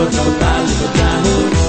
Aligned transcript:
बजाउँ 0.00 0.32
बजाउँ 0.32 0.32
ताली 0.40 0.74
बजाउँ 0.82 1.59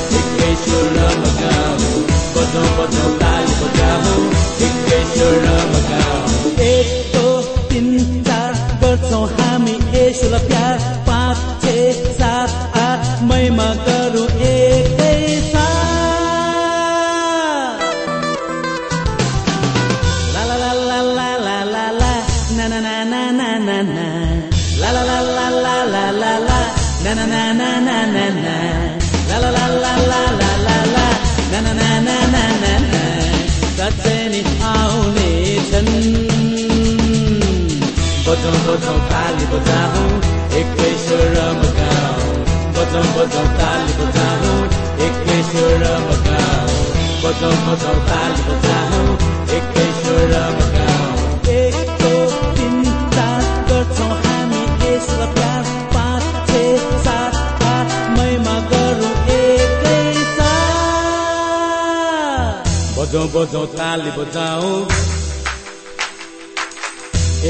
बजाउँ 63.11 63.27
बजाउँ 63.35 63.67
ताली 63.67 64.11
बजाउँ। 64.17 64.75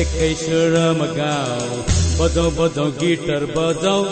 एकै 0.02 0.30
सुरमा 0.42 1.08
गाउँ। 1.18 1.78
बजाउँ 2.20 2.52
बजाउँ 2.58 2.92
गिटार 2.98 3.46
बजाउँ। 3.58 4.06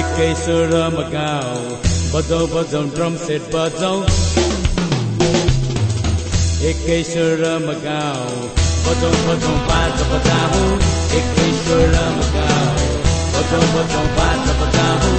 एकै 0.00 0.28
सुरमा 0.34 1.04
गाउँ। 1.14 1.78
बजाउँ 2.14 2.48
बजाउँ 2.48 2.90
ड्रम 2.94 3.16
सेट 3.16 3.42
बजाउँ। 3.54 4.02
एकै 6.70 7.02
सुरमा 7.04 7.72
गाउँ। 7.86 8.63
बजाउँ 8.86 9.58
बाजा 9.68 10.04
बजाउँ 10.12 10.68
एकै 11.18 11.48
सुरमा 11.64 12.04
गाउँ 12.34 14.08
बजाउँ 14.60 15.14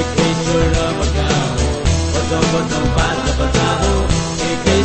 एकै 0.00 0.28
सुरमा 0.42 0.86
गाउँ 1.00 1.68
बजाउँ 2.14 2.46
बजाउँ 2.54 2.88
बाजा 2.98 3.32
बजाउँ 3.40 4.00
एकै 4.50 4.78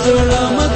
गाउँ 0.00 0.75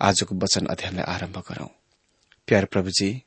आजको 0.00 0.34
वचन 0.34 0.66
अध्ययनलाई 0.66 1.04
आरम्भ 1.04 1.38
गरौं। 1.38 1.68
प्यार 2.46 2.64
प्रभुजी 2.64 3.22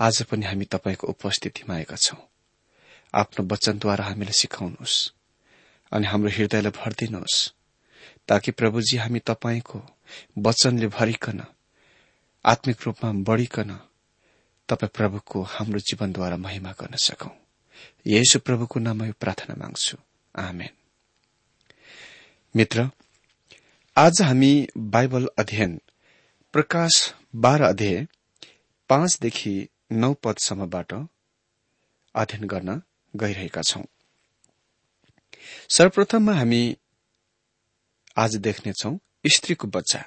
आज 0.00 0.22
पनि 0.22 0.46
हामी 0.46 0.64
तपाईँको 0.64 1.06
उपस्थितिमा 1.06 1.74
आएका 1.74 1.96
छौं। 1.96 2.18
आफ्नो 3.14 3.46
वचनद्वारा 3.46 4.04
हामीलाई 4.04 4.32
सिकाउनुहोस् 4.32 4.96
अनि 5.92 6.06
हाम्रो 6.06 6.30
हृदयलाई 6.30 6.70
भरिदिनुहोस् 6.70 7.38
ताकि 8.28 8.50
प्रभुजी 8.50 8.96
हामी 8.96 9.18
तपाईँको 9.18 9.82
वचनले 10.38 10.86
भरिकन 10.86 11.44
आत्मिक 12.44 12.78
रूपमा 12.86 13.12
बढ़िकन 13.12 13.70
तपाईँ 14.68 14.90
प्रभुको 14.94 15.42
हाम्रो 15.42 15.78
जीवनद्वारा 15.78 16.36
महिमा 16.36 16.72
गर्न 16.72 16.96
सकौं। 16.96 17.34
येशु 18.06 18.38
प्रभुको 18.38 18.80
नाममा 18.80 19.06
यो 19.06 19.12
प्रार्थना 19.20 19.54
माग्छु। 19.58 19.96
आमेन। 20.36 20.68
मित्र 22.56 22.90
आज 23.96 24.22
हामी 24.22 24.68
बाइबल 24.76 25.28
अध्ययन 25.38 25.80
प्रकाश 26.52 27.14
बाह्र 27.36 27.62
अध्याय 27.62 28.06
पाँचदेखि 28.88 29.68
नौ 29.92 30.12
पदसम्मबाट 30.14 30.92
अध्ययन 32.14 32.46
गर्न 32.46 32.82
गइरहेका 33.16 33.62
छौं। 33.62 33.82
सर्वप्रथममा 35.76 36.32
हामी 36.32 36.76
आज 38.16 38.36
देख्नेछौ 38.36 38.98
स्त्रीको 39.34 39.68
बच्चा 39.68 40.04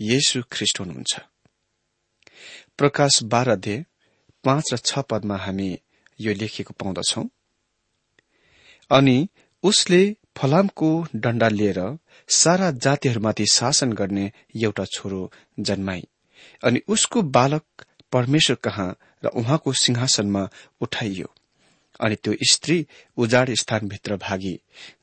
येशु 0.00 0.42
ख्रिष्ट 0.52 0.80
हुनुहुन्छ। 0.80 1.20
प्रकाश 2.78 3.22
बाह्र 3.22 3.50
अध्यय 3.50 3.84
पाँच 4.44 4.74
र 4.74 4.76
छ 4.76 4.98
पदमा 4.98 5.36
हामी 5.36 5.78
यो 6.20 6.34
लेखिएको 6.34 6.74
पाउँदछौ। 6.74 7.24
अनि 8.90 9.28
उसले 9.62 10.16
फलामको 10.36 10.90
डण्डा 11.14 11.48
लिएर 11.48 11.80
सारा 12.28 12.70
जातिहरूमाथि 12.84 13.46
शासन 13.52 13.92
गर्ने 13.92 14.30
एउटा 14.56 14.84
छोरो 14.86 15.30
जन्माई। 15.60 16.02
अनि 16.62 16.80
उसको 16.88 17.22
बालक 17.36 17.84
परमेश्वर 18.12 18.56
कहाँ 18.64 18.90
र 19.24 19.28
उहाँको 19.34 19.72
सिंहासनमा 19.74 20.48
उठाइयो। 20.80 21.32
अनि 22.00 22.14
त्यो 22.14 22.34
स्त्री 22.50 22.86
उजाड 23.16 23.50
स्थानभित्र 23.54 24.16
भागी 24.16 24.58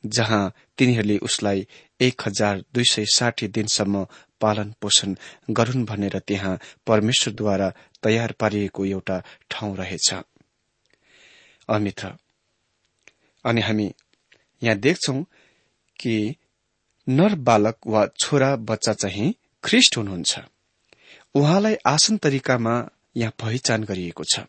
जहाँ 0.06 0.54
तिनीहरूले 0.78 1.18
उसलाई 1.18 1.68
एक 2.02 2.22
हजार 2.26 2.64
दुई 2.74 2.84
सय 2.84 3.06
साठी 3.14 3.48
दिनसम्म 3.48 4.06
पालन 4.42 4.74
पोषण 4.82 5.16
गरून् 5.50 5.86
भनेर 5.86 6.20
त्यहाँ 6.20 6.60
परमेश्वरद्वारा 6.88 7.72
तयार 8.04 8.32
पारिएको 8.40 8.86
एउटा 8.86 9.22
ठाउँ 9.50 9.76
रहेछ। 9.78 10.14
अनि 13.46 13.62
हामी 13.62 13.92
यहाँ 14.64 14.78
देख्छौ 14.78 15.14
कि 16.00 16.36
नर 17.10 17.36
बालक 17.36 17.78
वा 17.88 18.08
छोरा 18.20 18.56
बच्चा 18.56 18.94
चाहिँ 18.94 19.34
ख्रिष्ट 19.64 19.98
हुनुहुन्छ। 19.98 20.40
उहाँलाई 21.36 21.76
आसन 21.86 22.18
तरिकामा 22.18 22.90
यहाँ 23.18 23.34
पहिचान 23.40 23.84
गरिएको 23.84 24.24
छ। 24.24 24.40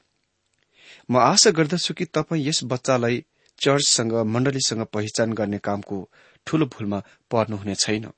म 1.11 1.17
आशा 1.17 1.51
गर्दछु 1.51 1.95
कि 1.95 2.05
तपाईँ 2.05 2.47
यस 2.49 2.61
बच्चालाई 2.65 3.25
चर्चसँग 3.59 4.13
मण्डलीसँग 4.13 4.83
पहिचान 4.85 5.33
गर्ने 5.33 5.59
कामको 5.59 6.11
ठूलो 6.47 6.67
भूलमा 6.67 7.03
पर्नुहुने 7.31 7.75
छैन। 7.75 8.11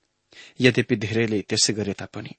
यद्यपि 0.61 0.97
धेरैले 0.97 1.41
त्यसै 1.43 1.73
गरे 1.73 1.93
तापनि। 1.93 2.35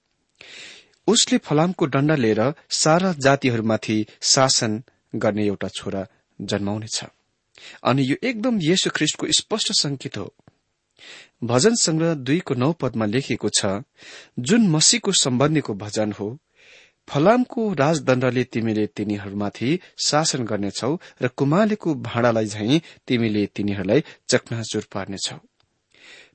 उसले 1.07 1.37
फलामको 1.37 1.85
डण्डा 1.85 2.15
लिएर 2.15 2.41
सारा 2.69 3.13
जातिहरूमाथि 3.13 4.05
शासन 4.21 4.83
गर्ने 5.15 5.45
एउटा 5.45 5.67
छोरा 5.67 6.07
जन्माउनेछ। 6.41 7.03
अनि 7.83 8.03
यो 8.03 8.15
एकदम 8.23 8.59
येशु 8.61 8.89
ख्रिष्टको 8.95 9.31
स्पष्ट 9.31 9.71
संकेत 9.73 10.17
हो। 10.17 10.33
भजन 11.43 11.75
संग्रह 11.75 12.13
दुईको 12.17 12.53
नौ 12.55 12.71
पदमा 12.73 13.05
लेखिएको 13.05 13.49
छ 13.49 13.81
जुन 14.39 14.67
मसीको 14.69 15.11
सम्बन्धीको 15.21 15.73
भजन 15.75 16.11
हो 16.19 16.27
फलामको 17.07 17.61
राजदण्डले 17.73 18.43
तिमीले 18.43 18.85
तिनीहरूमाथि 18.87 19.79
शासन 20.05 20.43
गर्नेछौ 20.43 20.93
र 21.21 21.27
कुमालेको 21.37 21.93
भाँडालाई 22.03 22.45
झैं 22.45 22.79
तिमीले 23.07 23.45
तिनीहरूलाई 23.55 24.03
चकनाचुर 24.29 24.87
पार्नेछौ। 24.91 25.37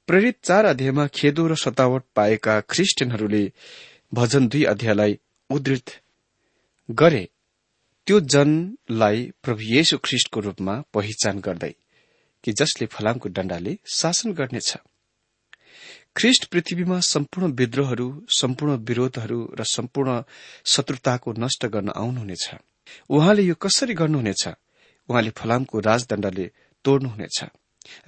प्रेरित 0.09 0.37
चार 0.45 0.65
अध्यायमा 0.65 1.07
खेदो 1.07 1.47
र 1.47 1.55
सतावट 1.57 2.03
पाएका 2.17 2.61
ख्रिस्टियनहरूले 2.71 3.45
भजन 4.13 4.49
दुई 4.49 4.65
अध्यायलाई 4.65 5.19
उद्धृत 5.51 5.91
गरे। 6.89 7.29
त्यो 8.07 8.19
जनलाई 8.21 9.19
प्रभु 9.43 9.63
येशु 9.63 9.97
ख्रिष्टको 9.99 10.41
रूपमा 10.41 10.75
पहिचान 10.95 11.39
गर्दै 11.39 11.73
कि 12.45 12.53
जसले 12.53 12.87
फलामको 12.87 13.29
डण्डाले 13.29 13.73
शासन 13.87 14.33
गर्नेछ। 14.33 14.71
ख्रिष्ट 16.17 16.45
पृथ्वीमा 16.45 16.99
सम्पूर्ण 17.01 17.51
विद्रोहहरू 17.53 18.09
सम्पूर्ण 18.39 18.75
विरोधहरू 18.89 19.39
र 19.59 19.65
सम्पूर्ण 19.65 20.23
शत्रुताको 20.67 21.33
नष्ट 21.39 21.67
गर्न 21.67 21.89
आउनुहुनेछ। 21.97 22.45
उहाँले 23.11 23.43
यो 23.43 23.55
कसरी 23.55 23.95
गर्नुहुनेछ? 23.95 24.43
उहाँले 25.09 25.31
फलामको 25.31 25.81
राजदण्डले 25.81 26.47
तोड्नुहुनेछ 26.85 27.39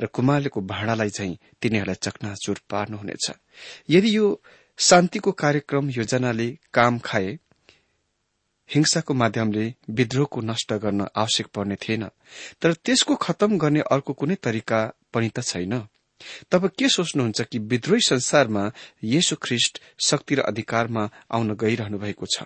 र 0.01 0.07
कुमालेको 0.07 0.61
भाँडालाई 0.61 1.11
चाहिँ 1.11 1.39
तिनीहरूलाई 1.63 1.99
चकनाचुर 2.03 2.59
पार्नुहुनेछ। 2.71 3.25
यदि 3.91 4.17
यो 4.17 4.27
शान्तिको 4.79 5.33
कार्यक्रम 5.33 5.91
योजनाले 5.91 6.49
काम 6.75 6.99
खाए 6.99 7.39
हिंसाको 8.71 9.15
माध्यमले 9.15 9.75
विद्रोहको 9.91 10.41
नष्ट 10.41 10.73
गर्न 10.73 11.07
आवश्यक 11.17 11.47
पर्ने 11.47 11.77
थिएन। 11.77 12.09
तर 12.63 12.73
त्यसको 12.73 13.15
खत्तम 13.17 13.59
गर्ने 13.59 13.81
अर्को 13.81 14.13
कुनै 14.13 14.35
तरिका 14.35 14.93
पनि 15.15 15.29
त 15.29 15.41
छैन। 15.41 15.87
तब 16.51 16.69
के 16.69 16.89
सोच्नुहुन्छ 16.89 17.43
कि 17.43 17.59
विद्रोही 17.59 18.01
संसारमा 18.01 18.73
येशु 19.05 19.37
ख्रिष्ट 19.37 19.83
शक्ति 20.07 20.35
र 20.35 20.41
अधिकारमा 20.41 21.11
आउन 21.31 21.55
गइरहनु 21.55 21.99
भएको 21.99 22.27
छ? 22.27 22.43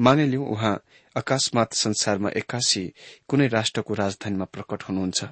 मानिलिउ 0.00 0.44
उहाँ 0.44 0.82
अकस्मात 1.16 1.72
संसारमा 1.72 2.30
एक्कासी 2.30 2.92
कुनै 3.28 3.48
राष्ट्रको 3.48 3.94
राजधानीमा 3.94 4.44
प्रकट 4.44 4.82
हुनुहुन्छ। 4.82 5.24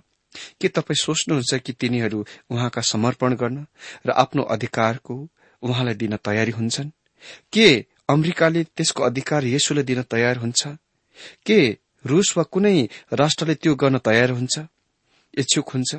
के 0.60 0.68
तपाईँ 0.68 1.02
सोच्नुहुन्छ 1.02 1.54
कि 1.54 1.72
तिनीहरू 1.72 2.26
उहाँका 2.50 2.80
समर्पण 2.80 3.34
गर्न 3.34 3.66
र 4.06 4.10
आफ्नो 4.10 4.42
अधिकारको 4.42 5.28
उहाँलाई 5.62 5.94
दिन 5.94 6.16
तयारी 6.16 6.50
हुन्छन्? 6.50 6.90
के 7.52 7.95
अमेरिकाले 8.08 8.64
त्यसको 8.64 9.02
अधिकार 9.02 9.44
येशुलाई 9.44 9.84
दिन 9.84 10.02
तयार 10.02 10.36
हुन्छ? 10.36 10.66
के 11.46 11.78
रूस 12.06 12.36
वा 12.36 12.42
कुनै 12.42 12.88
राष्ट्रले 13.12 13.54
त्यो 13.54 13.74
गर्न 13.74 13.98
तयार 13.98 14.30
हुन्छ? 14.30 14.54
इच्छुक 15.34 15.68
हुन्छ? 15.70 15.94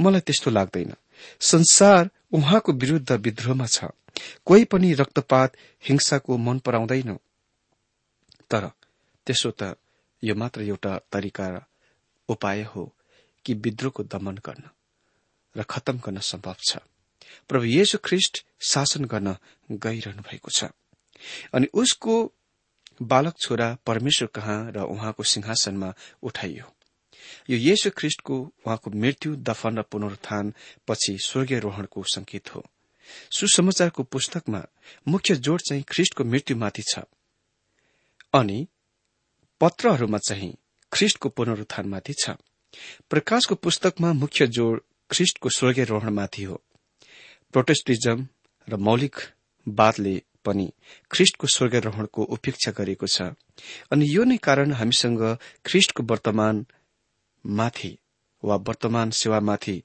मलाई 0.00 0.20
त्यस्तो 0.20 0.50
लाग्दैन। 0.50 0.94
संसार 1.40 2.10
उहाँको 2.32 2.72
विरूद्ध 2.72 3.12
विद्रोहमा 3.12 3.66
छ। 3.66 3.84
कोही 4.44 4.64
पनि 4.64 4.92
रक्तपात 4.92 5.56
हिंसाको 5.88 6.36
मन 6.36 6.58
पराउँदैन। 6.58 7.18
तर 8.50 8.70
त्यसो 9.26 9.50
त 9.50 9.76
यो 10.22 10.34
मात्र 10.34 10.62
एउटा 10.62 10.98
तरिका 11.12 11.66
उपाय 12.28 12.62
हो 12.62 12.94
कि 13.44 13.54
विद्रोहको 13.54 14.02
दमन 14.02 14.34
गर्न 14.34 14.64
र 15.56 15.62
खत्तम 15.62 15.98
गर्न 15.98 16.18
सम्भव 16.20 16.56
छ। 16.68 16.78
प्रभु 17.48 17.64
येशु 17.64 17.98
ख्रिष्ट 18.04 18.44
शासन 18.60 19.04
गर्न 19.04 19.36
गइरहनु 19.72 20.22
भएको 20.22 20.50
छ। 20.50 20.64
अनि 21.54 21.66
उसको 21.74 22.32
बालक 23.02 23.34
छोरा 23.38 23.76
परमेश्वर 23.86 24.28
कहाँ 24.34 24.72
र 24.72 24.78
उहाँको 24.78 25.22
सिंहासनमा 25.22 25.94
उठाइयो? 26.22 26.64
यो 27.50 27.56
येशु 27.56 27.90
ख्रिष्टको 27.90 28.52
उहाँको 28.66 28.90
मृत्यु 28.90 29.36
दफन 29.36 29.78
र 29.78 29.82
पुनरुत्थान 29.82 30.54
पछि 30.88 31.18
स्वर्गीय 31.18 31.58
रोहणको 31.58 32.02
संकेत 32.02 32.54
हो। 32.54 32.64
सुसमाचारको 33.38 34.02
पुस्तकमा 34.02 34.62
मुख्य 35.08 35.34
जोड 35.36 35.60
चाहिँ 35.60 35.82
ख्रिष्टको 35.82 36.24
मृत्युमाथि 36.24 36.82
छ। 36.82 36.98
अनि 38.34 38.66
पत्रहरूमा 39.60 40.18
चाहिँ 40.18 40.56
ख्रिष्टको 40.92 41.28
पुनरुत्थानमाथि 41.28 42.12
छ। 42.12 42.30
प्रकाशको 43.10 43.54
पुस्तकमा 43.54 44.12
मुख्य 44.12 44.46
जोड 44.46 44.80
ख्रिष्टको 45.10 45.48
स्वर्गीय 45.48 45.84
रोहणमाथि 45.84 46.42
हो। 46.42 46.62
प्रोटेस्टिजम 47.52 48.28
र 48.68 48.76
मौलिकवादले 48.76 50.22
पनि 50.44 50.66
ख्रिष्टको 51.10 51.46
स्वर्गरोहणको 51.46 52.22
उपेक्षा 52.36 52.70
गरेको 52.78 53.06
छ। 53.06 53.32
अनि 53.92 54.04
यो 54.08 54.24
नै 54.24 54.36
कारण 54.42 54.72
हामीसँग 54.72 55.22
ख्रिष्टको 55.66 56.02
वर्तमान 56.10 56.64
माथि 57.44 57.92
वा 58.42 58.56
वर्तमान 58.68 59.10
सेवामाथि 59.10 59.76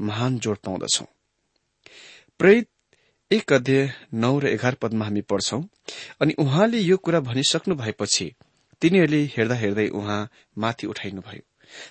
महान 0.00 0.38
जोड़ 0.38 0.56
पाउँदछौ। 0.64 1.04
प्रेरित 2.40 2.68
एक 3.30 3.52
अध्यय 3.52 3.92
नौ 4.14 4.38
र 4.38 4.46
एघार 4.46 4.74
पदमा 4.82 5.04
हामी 5.04 5.20
पढ्छौं 5.30 5.62
अनि 6.20 6.34
उहाँले 6.38 6.78
यो 6.80 6.96
कुरा 6.96 7.20
भनिसक्नु 7.20 7.74
भएपछि 7.74 8.26
तिनीहरूले 8.82 9.22
हेर्दा 9.36 9.54
हेर्दै 9.54 9.88
उहाँ 9.90 10.20
माथि 10.56 10.86
उठाइनुभयो 10.86 11.42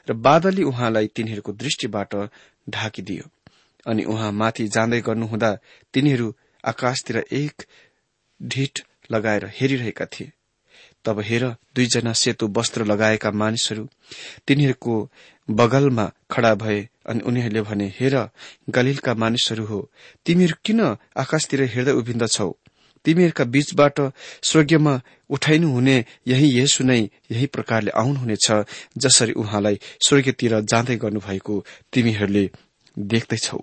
र 0.09 0.13
बादलले 0.25 0.63
उहाँलाई 0.63 1.07
तिनीहरूको 1.15 1.51
दृष्टिबाट 1.53 2.15
ढाकिदियो। 2.67 3.23
अनि 3.85 4.03
उहाँ 4.03 4.31
माथि 4.31 4.67
जाँदै 4.67 5.01
गर्नुहुँदा 5.01 5.51
तिनीहरू 5.93 6.27
आकाशतिर 6.63 7.17
एक 7.31 7.65
ढिट 8.39 8.79
लगाएर 9.11 9.45
हेरिरहेका 9.57 10.05
थिए। 10.05 10.31
तब 11.05 11.19
हेर 11.19 11.43
दुईजना 11.75 12.13
सेतो 12.13 12.47
वस्त्र 12.47 12.85
लगाएका 12.85 13.31
मानिसहरू 13.31 13.87
तिनीहरूको 14.47 14.93
बगलमा 15.49 16.11
खड़ा 16.31 16.53
भए 16.55 16.79
अनि 17.09 17.19
उनीहरूले 17.19 17.61
भने 17.61 17.87
हेर 17.99 18.15
गलिलका 18.69 19.13
मानिसहरू 19.13 19.65
हो 19.65 19.79
तिमीहरू 20.25 20.55
किन 20.65 20.81
आकाशतिर 21.17 21.61
हेर्दै 21.63 21.91
उभिन्दछौ? 21.91 22.51
तिमीहरूका 23.05 23.43
बीचबाट 23.43 23.97
स्वर्गीयमा 24.41 24.93
उठाइनु 25.29 25.67
हुने 25.69 25.97
यही 26.27 26.47
यसु 26.59 26.83
नै 26.83 26.99
यही 27.31 27.45
प्रकारले 27.45 27.91
आउनुहुनेछ 27.91 28.47
जसरी 28.97 29.33
उहाँलाई 29.33 29.79
स्वर्गीयतिर 30.01 30.59
जाँदै 30.61 30.95
गर्नुभएको 30.97 31.65
तिमीहरूले 31.93 32.49
देख्दैछौ। 32.97 33.59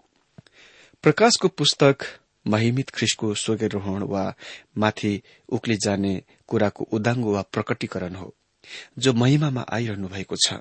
प्रकाशको 1.04 1.48
पुस्तक 1.48 2.06
महिमित 2.46 2.90
ख्रिस्टको 2.90 3.34
स्वर्गरोहण 3.34 4.02
वा 4.02 4.24
माथि 4.78 5.12
उक्ली 5.48 5.76
जाने 5.84 6.14
कुराको 6.48 6.84
उदाङ्गो 6.92 7.32
वा 7.32 7.42
प्रकटीकरण 7.52 8.14
हो 8.14 8.34
जो 8.98 9.12
महिमामा 9.12 9.66
आइरहनु 9.72 10.08
भएको 10.08 10.36
छ। 10.36 10.60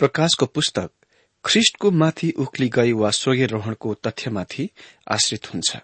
प्रकाशको 0.00 0.46
पुस्तक 0.46 0.90
ख्रिष्टको 1.44 1.90
माथि 1.90 2.30
उक्ली 2.38 2.68
गई 2.68 2.92
वा 2.92 3.10
स्वर्गरोहणको 3.10 3.94
तथ्यमाथि 4.06 4.68
आश्रित 5.08 5.52
हुन्छ। 5.54 5.76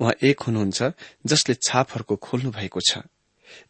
उहाँ 0.00 0.14
एक 0.22 0.40
हुनुहुन्छ 0.40 0.82
जसले 1.26 1.54
छापहरूको 1.54 2.16
खोल्नु 2.16 2.50
भएको 2.50 2.80
छ 2.80 3.02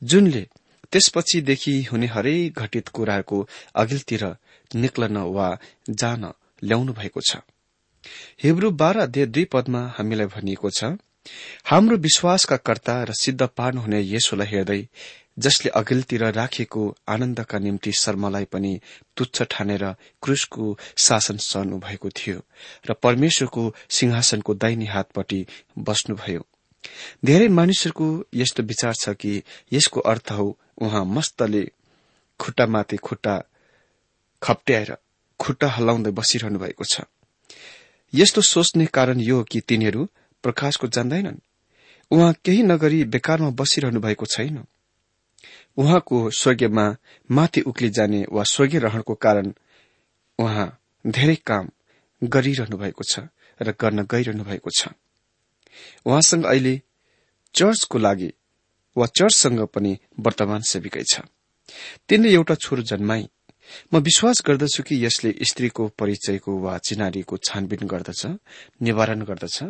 जुनले 0.02 0.46
त्यसपछिदेखि 0.92 1.82
हुने 1.82 2.06
हरेक 2.06 2.58
घटित 2.58 2.88
कुराको 2.88 3.38
अघिल्तिर 3.74 4.24
निक्लन 4.72 5.16
वा 5.36 5.48
जान 5.90 6.32
ल्याउनु 6.64 6.92
भएको 6.92 7.20
छ। 7.20 7.36
हिब्रू 8.42 8.70
बाह्र 8.80 8.98
अध्यय 9.00 9.26
दुई 9.26 9.44
पदमा 9.52 9.86
हामीलाई 9.98 10.26
भनिएको 10.34 10.70
छ 10.70 10.96
हाम्रो 11.66 11.96
विश्वासका 11.98 12.56
कर्ता 12.56 13.02
र 13.04 13.12
सिद्ध 13.14 13.48
पार्नुहुने 13.56 14.00
यसोलाई 14.02 14.46
हेर्दै 14.46 14.82
जसले 15.38 15.70
अघिल्तिर 15.70 16.24
राखिएको 16.32 16.82
आनन्दका 17.08 17.58
निम्ति 17.58 17.92
शर्मालाई 17.92 18.44
पनि 18.44 18.72
तुच्छ 19.16 19.42
ठानेर 19.42 19.84
क्रुसको 20.22 20.76
शासन 20.98 21.36
सहनु 21.44 21.78
भएको 21.78 22.08
थियो 22.10 22.38
र 22.90 22.92
परमेश्वरको 23.02 23.64
सिंहासनको 23.90 24.54
दाहिने 24.54 24.86
हातपट्टि 24.86 25.40
बस्नुभयो। 25.78 26.46
धेरै 27.24 27.48
मानिसहरूको 27.48 28.08
यस्तो 28.34 28.62
विचार 28.62 28.94
छ 28.94 29.14
कि 29.20 29.42
यसको 29.72 30.00
अर्थ 30.12 30.32
हो 30.32 30.46
उहाँ 30.82 31.04
मस्तले 31.04 31.62
खुट्टामाथि 32.40 32.96
खुट्टा 32.96 33.36
खप्ट्याएर 34.42 34.96
खुट्टा 35.40 35.68
हल्लाउँदै 35.68 36.10
बसिरहनु 36.10 36.58
भएको 36.58 36.84
छ। 36.84 37.00
यस्तो 38.14 38.40
सोच्ने 38.40 38.86
कारण 38.86 39.20
यो 39.20 39.42
कि 39.42 39.60
तिनीहरू 39.60 40.08
प्रकाशको 40.42 40.88
जान्दैनन्। 40.88 41.36
उहाँ 42.10 42.32
केही 42.44 42.62
नगरी 42.62 43.04
बेकारमा 43.04 43.50
बसिरहनु 43.50 44.00
भएको 44.00 44.26
छैन। 44.26 44.64
उहाँको 45.76 46.30
स्वर्गीयमा 46.30 46.96
माथि 47.30 47.60
उक्ली 47.60 47.90
जाने 47.90 48.24
वा 48.32 48.42
स्वर्गीय 48.42 48.80
रहनको 48.80 49.14
कारण 49.14 49.52
उहाँ 50.38 50.80
धेरै 51.06 51.34
काम 51.34 51.68
गरिरहनु 52.24 52.76
भएको 52.76 53.04
छ 53.04 53.28
र 53.62 53.74
गर्न 53.80 54.02
गइरहनु 54.02 54.44
भएको 54.44 54.70
छ। 54.70 54.88
उहाँसँग 56.06 56.44
अहिले 56.44 56.82
चर्चको 57.54 57.98
लागि 57.98 58.32
वा 58.96 59.06
चर्चसँग 59.06 59.60
पनि 59.66 59.98
वर्तमान 60.20 60.60
सेविकै 60.60 61.02
छ। 61.02 61.20
तिनले 62.08 62.32
एउटा 62.32 62.54
छोरो 62.54 62.82
जन्माई। 62.82 63.28
म 63.92 63.98
विश्वास 64.00 64.42
गर्दछु 64.46 64.82
कि 64.82 65.04
यसले 65.04 65.34
स्त्रीको 65.44 65.88
परिचयको 65.98 66.58
वा 66.60 66.76
चिनारीको 66.78 67.36
छानबिन 67.38 67.86
गर्दछ 67.86 68.26
निवारण 68.82 69.22
गर्दछ। 69.24 69.62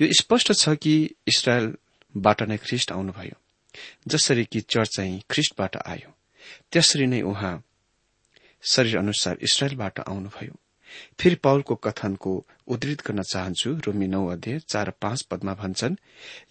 यो 0.00 0.06
स्पष्ट 0.20 0.52
छ 0.52 0.74
कि 0.82 0.94
इसरायलबाट 1.28 2.42
नै 2.42 2.56
ख्रिष्ट 2.56 2.92
आउनुभयो 2.92 3.36
जसरी 4.08 4.44
कि 4.44 4.60
चर्च 4.60 4.96
चाहिँ 4.96 5.22
ख्रिष्टबाट 5.30 5.76
आयो। 5.76 6.10
त्यसरी 6.72 7.06
नै 7.06 7.20
उहाँ 7.22 7.54
शरीर 8.62 8.96
अनुसार 8.98 9.38
इसरायलबाट 9.42 10.00
आउनुभयो। 10.00 10.54
फेरि 11.20 11.34
पाउलको 11.44 11.74
कथनको 11.74 12.32
उद्धृत 12.68 13.02
गर्न 13.06 13.22
चाहन्छु 13.22 13.70
रोमी 13.86 14.06
नौ 14.06 14.26
अध्यय 14.32 14.58
चार 14.68 14.90
पाँच 15.02 15.22
पदमा 15.30 15.54
भन्छन् 15.54 15.96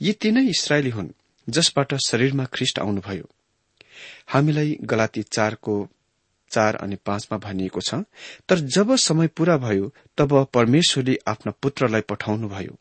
यी 0.02 0.14
तीनै 0.14 0.44
इसरायली 0.50 0.90
हुन् 0.90 1.10
जसबाट 1.48 1.94
शरीरमा 2.06 2.46
ख्रिष्ट 2.54 2.80
आउनुभयो। 2.80 3.30
हामीलाई 4.30 4.78
गलाती 4.84 5.24
चारको 5.24 5.76
चार 6.56 6.76
अनि 6.78 6.96
पाँचमा 7.06 7.38
भनिएको 7.40 7.82
छ 7.82 8.02
तर 8.50 8.60
जब 8.76 8.96
समय 9.02 9.28
पूरा 9.38 9.58
भयो 9.58 9.94
तब 10.18 10.44
परमेश्वरले 10.54 11.18
आफ्ना 11.28 11.54
पुत्रलाई 11.62 12.02
पठाउनुभयो 12.10 12.76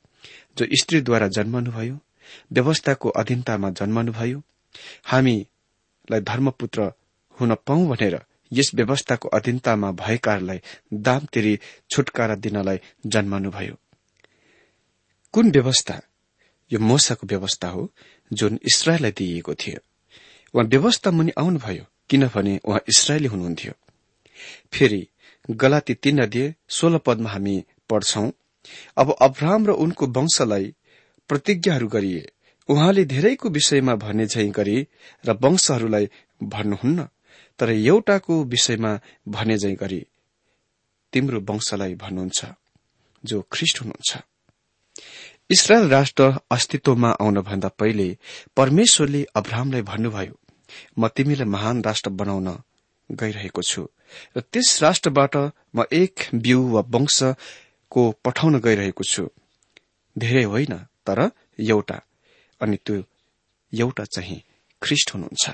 जो 0.59 0.67
स्त्रीद्वारा 0.81 1.29
जन्मनुभयो 1.29 1.99
व्यवस्थाको 2.53 3.09
अधीनतामा 3.11 3.71
जन्मनुभयो। 3.71 4.43
हामीलाई 5.07 6.21
धर्मपुत्र 6.21 6.93
हुन 7.35 7.55
पाउँ 7.67 7.89
भनेर 7.89 8.19
यस 8.53 8.71
व्यवस्थाको 8.75 9.29
अधीनतामा 9.29 9.91
भएकाहरूलाई 9.93 10.61
दाम 11.07 11.27
तिरी 11.33 11.59
छुटकारा 11.91 12.35
दिनलाई 12.35 12.79
जन्मनुभयो। 13.07 13.77
कुन 15.35 15.51
व्यवस्था? 15.51 16.01
यो 16.71 16.79
मोसाको 16.81 17.27
व्यवस्था 17.27 17.69
हो 17.69 17.91
जुन 18.31 18.59
इसरायललाई 18.63 19.13
दिइएको 19.13 19.55
थियो। 19.55 19.81
उहाँ 20.55 20.67
व्यवस्था 20.69 21.11
मुनि 21.11 21.33
आउनुभयो। 21.39 21.85
किनभने 22.11 22.59
उहाँ 22.65 22.81
इसरायली 22.89 23.27
हुनुहुन्थ्यो। 23.27 23.73
फेरि 24.73 25.07
गलाती 25.51 25.95
तीन 25.95 26.23
अध्यय 26.23 26.55
सोह्र 26.69 26.99
पदमा 26.99 27.31
हामी 27.31 27.57
पढ्छौं 27.91 28.31
अब 28.97 29.15
अब्राहम 29.21 29.67
र 29.67 29.71
उनको 29.85 30.07
वंशलाई 30.07 30.75
प्रतिज्ञाहरू 31.31 31.89
गरिए। 31.89 32.23
उहाँले 32.69 33.05
धेरैको 33.05 33.49
विषयमा 33.49 33.95
भन्ने 33.95 34.27
झै 34.27 34.47
गरे 34.49 34.77
र 35.25 35.39
वंशहरूलाई 35.43 36.09
भन्नुहुन्न 36.43 37.09
तर 37.59 37.71
एउटाको 37.71 38.43
विषयमा 38.45 38.99
भने 39.29 39.57
झै 39.59 39.75
गरे 39.75 40.01
तिम्रो 41.13 41.41
वंशलाई 41.41 41.95
भन्नुहुन्छ 41.95 42.45
जो 43.25 43.41
ख्रिष्ट 43.53 43.81
हुनुहुन्छ। 43.81 44.17
इसरायल 45.51 45.89
राष्ट्र 45.89 46.33
अस्तित्वमा 46.51 47.11
आउनभन्दा 47.21 47.69
पहिले 47.69 48.09
परमेश्वरले 48.57 49.23
अब्राहमलाई 49.35 49.83
भन्नुभयो 49.83 50.35
म 50.99 51.09
तिमीलाई 51.09 51.49
महान 51.49 51.83
राष्ट्र 51.83 52.11
बनाउन 52.11 52.49
गइरहेको 53.11 53.63
छु। 53.63 53.83
र 54.37 54.41
त्यस 54.41 54.83
राष्ट्रबाट 54.83 55.35
म 55.77 55.85
एक 55.93 56.15
बिउ 56.35 56.61
वा 56.71 56.81
वंशको 56.91 58.03
पठाउन 58.25 58.61
गइरहेको 58.61 59.05
छु। 59.05 59.29
धेरै 60.17 60.45
होइन 60.45 60.75
तर 61.07 61.31
एउटा। 61.61 61.99
अनि 62.61 62.77
त्यो 62.87 63.03
एउटा 63.73 64.05
चाहिँ 64.05 64.41
ख्रिष्ट 64.83 65.15
हुनुहुन्छ। 65.15 65.45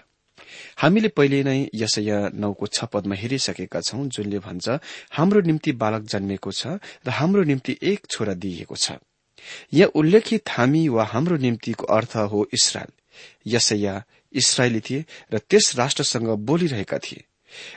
हामीले 0.78 1.08
पहिले 1.08 1.42
नै 1.42 1.58
यसय 1.74 2.10
नौको 2.34 2.66
छ 2.66 2.84
पदमा 2.92 3.14
हेरिसकेका 3.14 3.80
छौं 3.80 4.08
जुनले 4.08 4.38
भन्छ 4.38 4.78
हाम्रो 5.12 5.40
निम्ति 5.40 5.72
बालक 5.72 6.02
जन्मेको 6.12 6.50
छ 6.52 6.78
र 7.06 7.08
हाम्रो 7.10 7.42
निम्ति 7.42 7.78
एक 7.82 8.06
छोरा 8.10 8.34
दिइएको 8.34 8.76
छ। 8.76 8.98
यहाँ 9.72 9.90
उल्लेखित 9.94 10.48
हामी 10.50 10.82
वा 10.88 11.04
हाम्रो 11.04 11.36
निम्तिको 11.36 11.84
अर्थ 11.86 12.16
हो 12.32 12.46
इसरायल। 12.52 12.92
यसैया 13.46 13.94
इसरायली 14.32 14.80
थिए 14.80 15.04
र 15.32 15.38
त्यस 15.40 15.74
राष्ट्रसँग 15.76 16.28
बोलिरहेका 16.46 16.98
थिए। 16.98 17.24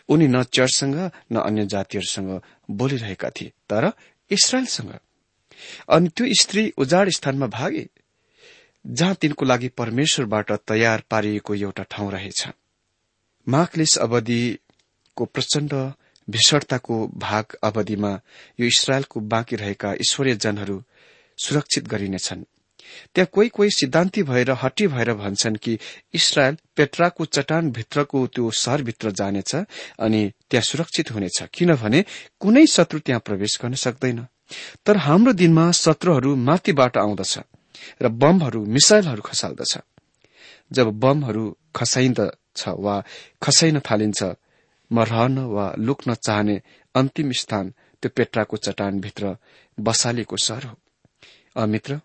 उनी 0.10 0.28
न 0.28 0.44
चर्चसँग 0.44 0.96
न 1.32 1.36
अन्य 1.40 1.66
जातिहरूसँग 1.66 2.42
बोलिरहेका 2.72 3.30
थिए 3.30 3.52
तर 3.70 3.92
इसरायलसँग। 4.32 4.94
अनि 5.90 6.10
त्यो 6.10 6.28
स्त्री 6.42 6.74
उजाड 6.78 7.10
स्थानमा 7.10 7.48
भागे 7.48 7.88
जहाँ 8.86 9.16
तिनको 9.16 9.46
लागि 9.46 9.68
परमेश्वरबाट 9.70 10.52
तयार 10.68 11.04
पारिएको 11.10 11.56
एउटा 11.56 11.84
ठाउँ 11.84 12.12
रहेछ। 12.12 12.48
माखलिस 13.48 13.98
अवधिको 13.98 15.26
प्रचण्ड 15.26 15.74
भीषणताको 16.28 16.96
भाग 17.18 17.56
अवधिमा 17.64 18.12
यो 18.60 18.66
इसरायलको 18.66 19.20
बाँकी 19.20 19.56
रहेका 19.56 19.94
ईश्वरीय 19.94 20.36
जनहरू 20.36 20.82
सुरक्षित 21.38 21.88
गरिनेछन्। 21.88 22.44
त्यहाँ 23.16 23.28
कोही 23.34 23.50
कोही 23.50 23.70
सिद्धान्ति 23.70 24.24
भएर 24.24 24.52
हटी 24.64 24.88
भएर 24.88 25.14
भन्छन् 25.14 25.56
कि 25.56 25.78
इसरायल 26.14 26.58
पेट्राको 26.76 27.26
चट्टान 27.26 27.72
भित्रको 27.72 28.26
त्यो 28.28 28.52
सहरभित्र 28.54 29.12
जानेछ 29.12 29.56
अनि 29.56 30.22
त्यहाँ 30.50 30.64
सुरक्षित 30.64 31.12
हुनेछ। 31.12 31.42
किनभने 31.54 32.04
कुनै 32.42 32.66
शत्रु 32.68 33.00
त्यहाँ 33.00 33.22
प्रवेश 33.26 33.58
गर्न 33.62 33.76
सक्दैन। 33.76 34.26
तर 34.86 34.98
हाम्रो 34.98 35.34
दिनमा 35.34 35.72
शत्रुहरू 35.74 36.36
माथिबाट 36.36 36.98
आउँदछ 36.98 37.34
र 38.02 38.08
बमहरू 38.22 38.66
मिसाइलहरू 38.66 39.22
खसाल्दछ। 39.22 39.78
जब 40.72 40.88
बमहरू 41.00 41.44
खसाइन्दछ 41.76 42.62
वा 42.80 42.96
खसाइन 43.44 43.80
थालिन्छ 43.80 44.24
म 44.92 45.04
रहन 45.04 45.38
वा 45.50 45.66
लुक्न 45.80 46.14
चाहने 46.16 46.62
अन्तिम 46.96 47.32
स्थान 47.32 47.74
त्यो 48.04 48.10
पेट्राको 48.16 48.58
चट्टानभित्र 48.58 49.36
बसालिएको 49.78 50.38
सहर 50.38 50.64
हो। 50.64 50.76
अमित्र 51.56 52.00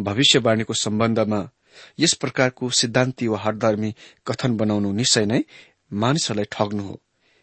भविष्यवाणीको 0.00 0.74
सम्बन्धमा 0.74 1.50
यस 1.98 2.14
प्रकारको 2.14 2.70
सिद्धान्ति 2.70 3.26
वा 3.28 3.38
हरधर्मी 3.38 3.94
कथन 4.26 4.56
बनाउनु 4.56 4.92
निश्चय 4.92 5.26
नै 5.26 5.44
मानिसहरूलाई 5.92 6.44
ठग्नु 6.44 6.82
हो 6.82 7.00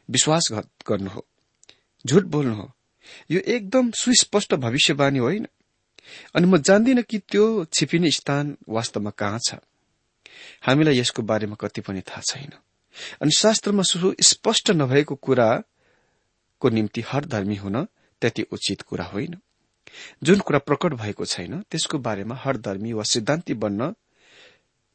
विश्वासघात 0.09 0.69
गर्नु 0.89 1.09
हो। 1.09 1.25
झुट 2.05 2.23
बोल्नु 2.23 2.55
हो। 2.55 2.71
यो 3.31 3.39
एकदम 3.39 3.91
सुस्पष्ट 3.91 4.55
भविष्यवाणी 4.55 5.19
होइन। 5.19 5.47
अनि 6.35 6.47
म 6.47 6.57
जान्दिन 6.57 7.01
कि 7.01 7.19
त्यो 7.19 7.65
छिपिने 7.65 8.11
स्थान 8.11 8.57
वास्तवमा 8.69 9.09
कहाँ 9.09 9.39
छ। 9.47 9.55
हामीलाई 10.65 10.99
यसको 10.99 11.21
बारेमा 11.21 11.55
कति 11.55 11.81
पनि 11.81 12.01
थाहा 12.01 12.21
छैन। 12.21 12.51
अनि 13.21 13.31
शास्त्रमा 13.37 13.83
स्पष्ट 14.21 14.71
नभएको 14.71 15.15
कुराको 15.15 16.69
निम्ति 16.69 17.01
हर 17.01 17.25
धर्मी 17.25 17.55
हुन 17.55 17.85
त्यति 18.21 18.41
उचित 18.41 18.81
कुरा 18.81 19.05
होइन। 19.05 19.35
जुन 20.23 20.39
कुरा 20.39 20.59
प्रकट 20.59 20.93
भएको 20.93 21.25
छैन 21.25 21.61
त्यसको 21.61 21.97
बारेमा 21.97 22.35
हर 22.35 22.57
धर्मी 22.57 22.93
वा 22.93 23.03
सिद्धान्ति 23.03 23.53
बन्न 23.53 23.93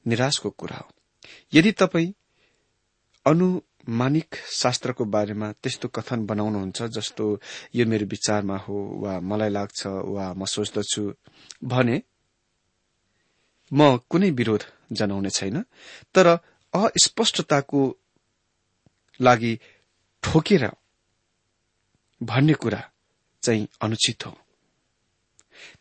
निराशको 0.07 0.51
कुरा 0.51 0.77
हो। 0.77 0.91
यदि 1.55 1.73
तपाईँ 1.73 2.13
अनुमानिक 3.27 4.35
शास्त्रको 4.53 5.05
बारेमा 5.05 5.53
त्यस्तो 5.53 5.89
कथन 5.89 6.27
बनाउनुहुन्छ 6.27 6.83
जस्तो 6.83 7.41
यो 7.75 7.87
मेरो 7.87 8.07
विचारमा 8.07 8.57
हो 8.59 8.77
वा 9.03 9.21
मलाई 9.21 9.51
लाग्छ 9.51 9.87
वा 9.87 10.33
म 10.33 10.45
सोच्दछु 10.45 11.13
भने 11.65 12.03
म 13.73 13.97
कुनै 14.11 14.31
विरोध 14.31 14.63
जनाउने 14.93 15.31
छैन 15.31 15.63
तर 16.15 16.27
अस्पष्टताको 16.75 17.81
लागि 19.21 19.59
ठोकेर 20.23 20.65
भन्ने 22.21 22.55
कुरा 22.55 22.91
चाहिँ 23.43 23.69
अनुचित 23.83 24.27
हो। 24.27 24.33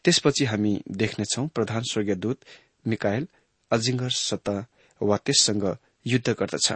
त्यसपछि 0.05 0.45
हामी 0.45 0.73
देख्नेछौ 0.91 1.45
प्रधान 1.47 1.81
स्वर्गीय 1.91 2.15
दूत 2.15 2.39
मिकायल 2.87 3.27
अजिङ्गर 3.71 4.09
सत्ता 4.09 4.55
वा 5.01 5.17
त्यससँग 5.17 5.65
युद्ध 6.05 6.29
गर्दछ। 6.29 6.67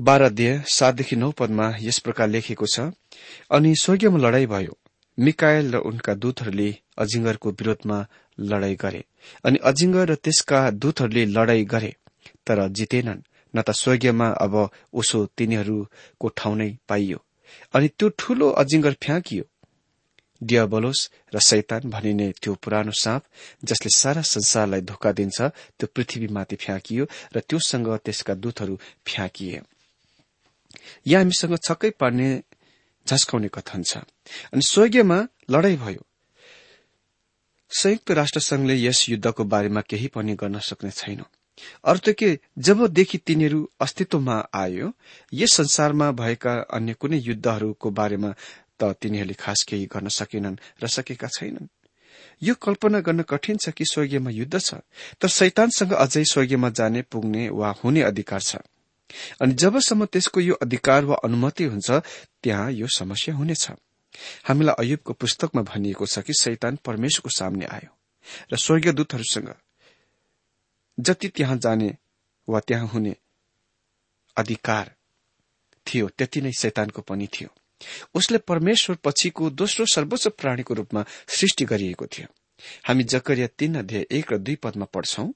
बाह्र 0.00 0.22
अध्यय 0.22 0.62
सातदेखि 0.68 1.16
नौ 1.16 1.30
पदमा 1.30 1.66
यस 1.80 1.98
प्रकार 1.98 2.28
लेखेको 2.28 2.66
छ 2.66 2.92
अनि 3.50 3.74
स्वर्गीयमा 3.74 4.18
लड़ाई 4.18 4.46
भयो। 4.46 4.76
मिकायल 5.18 5.72
र 5.72 5.76
उनका 5.88 6.14
दूतहरूले 6.14 6.68
अजिङ्गरको 6.98 7.50
विरोधमा 7.50 7.98
लड़ाई 8.38 8.74
गरे। 8.74 9.04
अनि 9.44 9.58
अजिङ्गर 9.62 10.10
र 10.10 10.14
त्यसका 10.14 10.60
दूतहरूले 10.82 11.24
लड़ाई 11.26 11.64
गरे 11.64 11.92
तर 12.46 12.68
जितेनन्। 12.68 13.22
न 13.54 13.62
त 13.62 13.70
स्वर्गीयमा 13.70 14.28
अब 14.44 14.54
उसो 14.92 15.18
तिनीहरूको 15.36 16.28
ठाउँ 16.28 16.56
नै 16.56 16.70
पाइयो। 16.88 17.18
अनि 17.74 17.88
त्यो 17.88 18.08
ठूलो 18.18 18.48
अजिङ्गर 18.62 18.94
फ्याँकियो। 19.02 19.44
डियाबोलोस 20.42 21.10
र 21.34 21.38
शैतान 21.38 21.90
भनिने 21.90 22.32
त्यो 22.42 22.54
पुरानो 22.54 22.92
साँप 22.92 23.22
जसले 23.64 23.90
सारा 23.96 24.22
संसारलाई 24.22 24.80
धोका 24.80 25.12
दिन्छ 25.12 25.40
त्यो 25.40 25.86
पृथ्वीमाथि 25.94 26.56
फ्याँकियो 26.56 27.04
र 27.36 27.40
त्योसँग 27.40 27.88
त्यसका 28.04 28.34
दूतहरू 28.34 28.78
फ्याँकिए। 29.06 29.60
यहाँ 31.06 31.22
हामीसँग 31.22 31.56
छक्कै 31.64 31.90
पार्ने 31.90 32.28
झस्काउने 33.06 33.48
कथन 33.48 33.82
छ। 33.82 33.96
अनि 34.52 34.62
स्वर्गीयमा 34.62 35.18
लडाई 35.50 35.76
भयो। 35.76 36.02
संयुक्त 37.70 38.10
राष्ट्र 38.10 38.40
संघले 38.40 38.74
यस 38.76 39.08
युद्धको 39.08 39.44
बारेमा 39.44 39.80
केही 39.80 40.06
पनि 40.06 40.34
गर्न 40.34 40.58
सक्ने 40.58 40.90
छैन। 40.90 41.22
अर्थ 41.84 42.10
के 42.10 42.38
जबदेखि 42.58 43.18
तिनीहरू 43.18 43.60
अस्तित्वमा 43.80 44.36
आयो 44.54 44.92
यस 45.32 45.54
संसारमा 45.54 46.10
भएका 46.12 46.52
अन्य 46.70 46.92
कुनै 46.94 47.18
युद्धहरूको 47.18 47.90
बारेमा 47.90 48.30
त 48.82 48.90
तिनीहरूले 49.00 49.38
खास 49.38 49.62
केही 49.68 49.86
गर्न 49.86 50.08
सकेनन् 50.10 50.60
र 50.82 50.86
सकेका 50.88 51.28
छैनन्। 51.28 51.70
यो 52.42 52.54
कल्पना 52.58 53.00
गर्न 53.00 53.22
कठिन 53.22 53.56
छ 53.56 53.70
कि 53.70 53.84
स्वर्गीयमा 53.84 54.30
युद्ध 54.32 54.58
छ 54.58 54.82
तर 55.20 55.28
शैतानसँग 55.30 55.92
अझै 55.94 56.24
स्वर्गीयमा 56.26 56.70
जाने 56.74 57.02
पुग्ने 57.06 57.48
वा 57.50 57.70
हुने 57.78 58.02
अधिकार 58.02 58.40
छ। 58.42 58.56
अनि 59.40 59.54
जबसम्म 59.54 60.04
त्यसको 60.06 60.40
यो 60.40 60.54
अधिकार 60.56 61.04
वा 61.04 61.16
अनुमति 61.24 61.64
हुन्छ 61.64 61.90
त्यहाँ 62.42 62.70
यो 62.72 62.86
समस्या 62.90 63.34
हुनेछ 63.34 63.70
हामीलाई 64.48 64.74
अयुबको 64.78 65.12
पुस्तकमा 65.14 65.62
भनिएको 65.62 66.06
छ 66.06 66.18
कि 66.20 66.32
शैतान 66.34 66.78
परमेश्वरको 66.84 67.30
सामने 67.30 67.66
आयो 67.66 67.90
र 68.52 68.56
स्वर्गीय 68.56 68.92
दूतहरूसँग 68.92 69.54
जति 70.98 71.28
त्यहाँ 71.28 71.56
जाने 71.58 71.90
वा 72.48 72.60
त्यहाँ 72.60 72.88
हुने 72.88 73.14
अधिकार 74.36 74.94
थियो 75.86 76.08
त्यति 76.08 76.40
नै 76.40 76.52
शैतानको 76.52 77.02
पनि 77.02 77.26
थियो। 77.26 77.48
उसले 78.14 78.38
परमेश्वर 78.38 78.96
पछिको 79.04 79.50
दोस्रो 79.50 79.86
सर्वोच्च 79.86 80.28
प्राणीको 80.28 80.74
रूपमा 80.74 81.04
सृष्टि 81.28 81.64
गरिएको 81.64 82.06
थियो। 82.06 82.26
हामी 82.88 83.04
जकरिया 83.04 83.46
तीन 83.58 83.74
अध्याय 83.74 84.06
एक 84.10 84.32
र 84.32 84.38
दुई 84.38 84.54
पदमा 84.54 84.84
पढ्छौं 84.84 85.30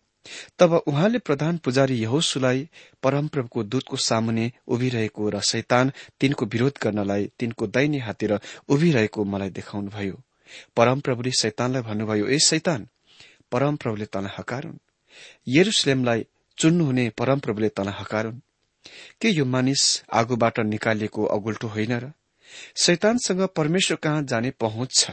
तब 0.59 0.73
उहाँले 0.87 1.19
प्रधान 1.19 1.59
पुजारी 1.59 1.97
यहोसुलाई 2.01 2.69
परमप्रभुको 3.03 3.63
दूतको 3.63 3.97
सामुने 3.97 4.53
उभिरहेको 4.69 5.29
र 5.31 5.41
शैतान 5.41 5.93
तिनको 6.21 6.47
विरोध 6.47 6.79
गर्नलाई 6.83 7.31
तिनको 7.39 7.67
दैनी 7.67 7.99
हातेर 7.99 8.39
उभिरहेको 8.69 9.25
मलाई 9.25 9.51
देखाउनुभयो। 9.51 10.23
परमप्रभुले 10.77 11.31
शैतानलाई 11.31 11.83
भन्नुभयो 11.83 12.27
ए 12.27 12.39
शैतान 12.39 12.89
परमप्रभुले 13.53 14.07
तँलाई 14.07 14.35
हकारुन् 14.39 14.79
यरुसलेमलाई 15.49 16.27
चुन्नुहुने 16.59 17.09
परमप्रभुले 17.19 17.69
तँलाई 17.69 17.95
हकारुन् 18.01 18.41
के 19.21 19.29
यो 19.29 19.45
मानिस 19.45 19.83
आगोबाट 20.13 20.59
निकालिएको 20.67 21.25
अगुल्टो 21.25 21.69
होइन 21.69 21.93
र? 21.99 22.13
शैतानसँग 22.77 23.47
परमेश्वर 23.57 23.97
कहाँ 24.03 24.23
जाने 24.23 24.51
पहुँच 24.51 24.95
छ? 24.95 25.11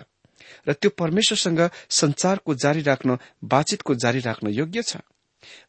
र 0.68 0.74
त्यो 0.74 0.90
परमेश्वरसँग 0.90 1.70
संचारको 1.90 2.56
जारी 2.56 2.82
राख्न 2.82 3.18
बातचितको 3.44 3.96
जारी 3.96 4.20
राख्न 4.20 4.48
योग्य 4.50 4.82
छ? 4.82 4.98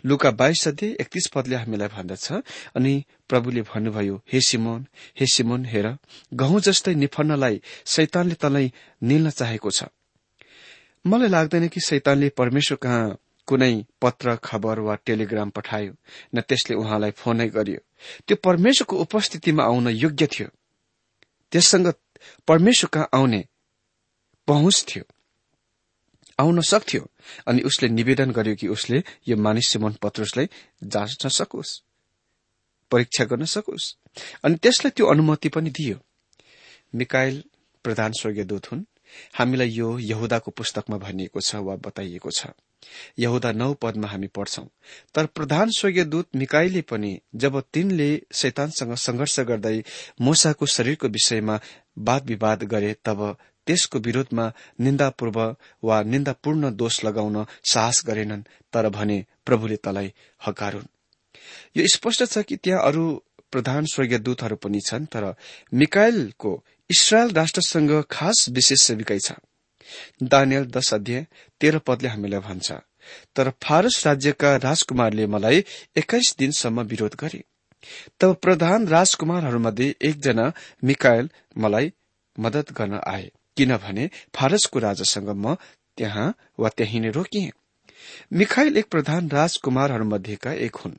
लुका 0.05 0.31
बाइस 0.31 0.69
अध्यय 0.69 0.91
एकतीस 1.01 1.27
पदले 1.35 1.57
हामीलाई 1.57 1.89
भन्दछ 1.89 2.33
अनि 2.77 3.05
प्रभुले 3.29 3.63
भन्नुभयो 3.63 4.21
हे 4.33 4.41
सिमोन 4.41 4.87
हे 5.21 5.27
सिमोन 5.27 5.65
हेर 5.65 5.87
गहुँ 6.33 6.61
जस्तै 6.61 6.95
निफन्नलाई 6.95 7.61
शैतानले 7.87 8.35
तँलाई 8.35 8.73
निल्न 9.03 9.31
चाहेको 9.31 9.71
छ। 9.71 9.85
मलाई 11.05 11.29
लाग्दैन 11.29 11.69
कि 11.69 11.81
शैतानले 11.81 12.29
परमेश्वर 12.39 12.79
कहाँ 12.83 13.19
कुनै 13.49 13.85
पत्र 14.03 14.37
खबर 14.45 14.79
वा 14.79 14.95
टेलिग्राम 15.07 15.51
पठायो 15.51 15.93
न 16.35 16.41
त्यसले 16.41 16.77
उहाँलाई 16.77 17.11
फोनै 17.11 17.49
गरियो। 17.49 17.81
त्यो 18.27 18.37
परमेश्वरको 18.37 18.97
उपस्थितिमा 18.97 19.65
आउन 19.65 19.89
योग्य 19.89 20.27
थियो। 20.27 20.49
त्यससँग 21.55 21.93
परमेश्वर 22.49 22.91
कहाँ 22.93 23.09
आउने 23.15 23.45
पहुँच 24.49 24.85
थियो। 24.89 25.05
आउन 26.39 26.61
सक्थ्यो 26.61 27.07
अनि 27.47 27.63
उसले 27.63 27.89
निवेदन 27.89 28.31
गर्यो 28.31 28.55
कि 28.55 28.69
उसले 28.69 29.03
यो 29.29 29.37
मानिस 29.37 29.69
सिमन 29.69 29.93
पत्रुसलाई 30.03 30.49
जाँच्न 30.85 31.29
सकोस् 31.29 31.81
परीक्षा 32.91 33.25
गर्न 33.25 33.45
सकोस्। 33.45 33.85
अनि 34.45 34.57
त्यसलाई 34.57 34.91
त्यो 34.91 35.07
अनुमति 35.07 35.49
पनि 35.49 35.71
दियो। 35.71 35.99
मिकाइल 36.95 37.43
प्रधान 37.85 38.13
स्वर्गीय 38.13 38.45
दूत 38.45 38.73
हुन्। 38.73 38.85
हामीलाई 39.35 39.71
यो 39.71 39.99
यहुदाको 39.99 40.51
पुस्तकमा 40.51 40.99
भनिएको 40.99 41.41
छ 41.41 41.63
वा 41.63 41.77
बताइएको 41.77 42.31
छ। 42.31 42.47
यहुदा 43.19 43.53
नौ 43.53 43.73
पदमा 43.75 44.09
हामी 44.09 44.27
पढ्छौं। 44.27 44.65
तर 45.15 45.27
प्रधान 45.27 45.71
स्वर्गीय 45.71 46.05
दूत 46.05 46.37
मिकाईले 46.37 46.83
पनि 46.83 47.19
जब 47.35 47.61
तिनले 47.73 48.11
शैतानसँग 48.33 48.95
संघर्ष 48.97 49.41
गर्दै 49.41 49.83
मूसाको 50.21 50.67
शरीरको 50.67 51.09
विषयमा 51.09 51.61
वाद 51.99 52.27
विवाद 52.27 52.63
गरे 52.65 52.95
तब 53.05 53.37
त्यसको 53.67 53.99
विरोधमा 53.99 54.53
निन्दापूर्व 54.81 55.39
वा 55.85 56.03
निन्दापूर्ण 56.03 56.71
दोष 56.77 57.05
लगाउन 57.05 57.45
साहस 57.73 58.03
गरेनन् 58.07 58.43
तर 58.73 58.89
भने 58.89 59.25
प्रभुले 59.47 59.77
तलाई 59.77 60.13
हकारुन्। 60.47 60.91
यो 61.77 61.87
स्पष्ट 61.95 62.25
छ 62.25 62.43
कि 62.43 62.57
त्यहाँ 62.57 62.83
अरू 62.83 63.05
प्रधान 63.53 63.85
स्वर्गीय 63.85 64.19
दूतहरू 64.19 64.57
पनि 64.57 64.81
छन् 64.81 65.07
तर 65.07 65.35
मिकायलको 65.75 66.53
इसरायल 66.91 67.31
राष्ट्रसँग 67.31 67.93
खास 68.11 68.47
विशेष 68.51 68.83
सेविकै 68.83 69.19
छ। 69.19 69.33
दानियल 70.23 70.65
दश 70.67 70.93
अध्यय 70.95 71.27
तेह्र 71.61 71.79
पदले 71.79 72.09
हामीलाई 72.09 72.41
भन्छ 72.41 72.73
तर 73.37 73.51
फारस 73.63 74.07
राज्यका 74.07 74.57
राजकुमारले 74.57 75.27
मलाई 75.27 75.65
एक्काइस 75.97 76.35
दिनसम्म 76.39 76.83
विरोध 76.83 77.15
गरे। 77.21 77.43
तब 78.21 78.35
प्रधान 78.35 78.87
राजकुमारहरूमध्ये 78.89 79.95
एकजना 80.03 80.53
मिकायल 80.85 81.31
मलाई 81.59 81.93
मदत 82.39 82.73
गर्न 82.73 83.01
आए 83.07 83.31
किनभने 83.57 84.11
फारसको 84.35 84.79
राजासँग 84.79 85.29
म 85.29 85.55
त्यहाँ 85.97 86.35
वा 86.59 86.69
त्यही 86.69 87.01
नै 87.01 87.11
रोकिए। 87.11 87.51
मिखाइल 88.33 88.77
एक 88.77 88.87
प्रधान 88.91 89.29
राजकुमारहरूमध्येका 89.29 90.53
एक 90.53 90.77
हुन्। 90.77 90.99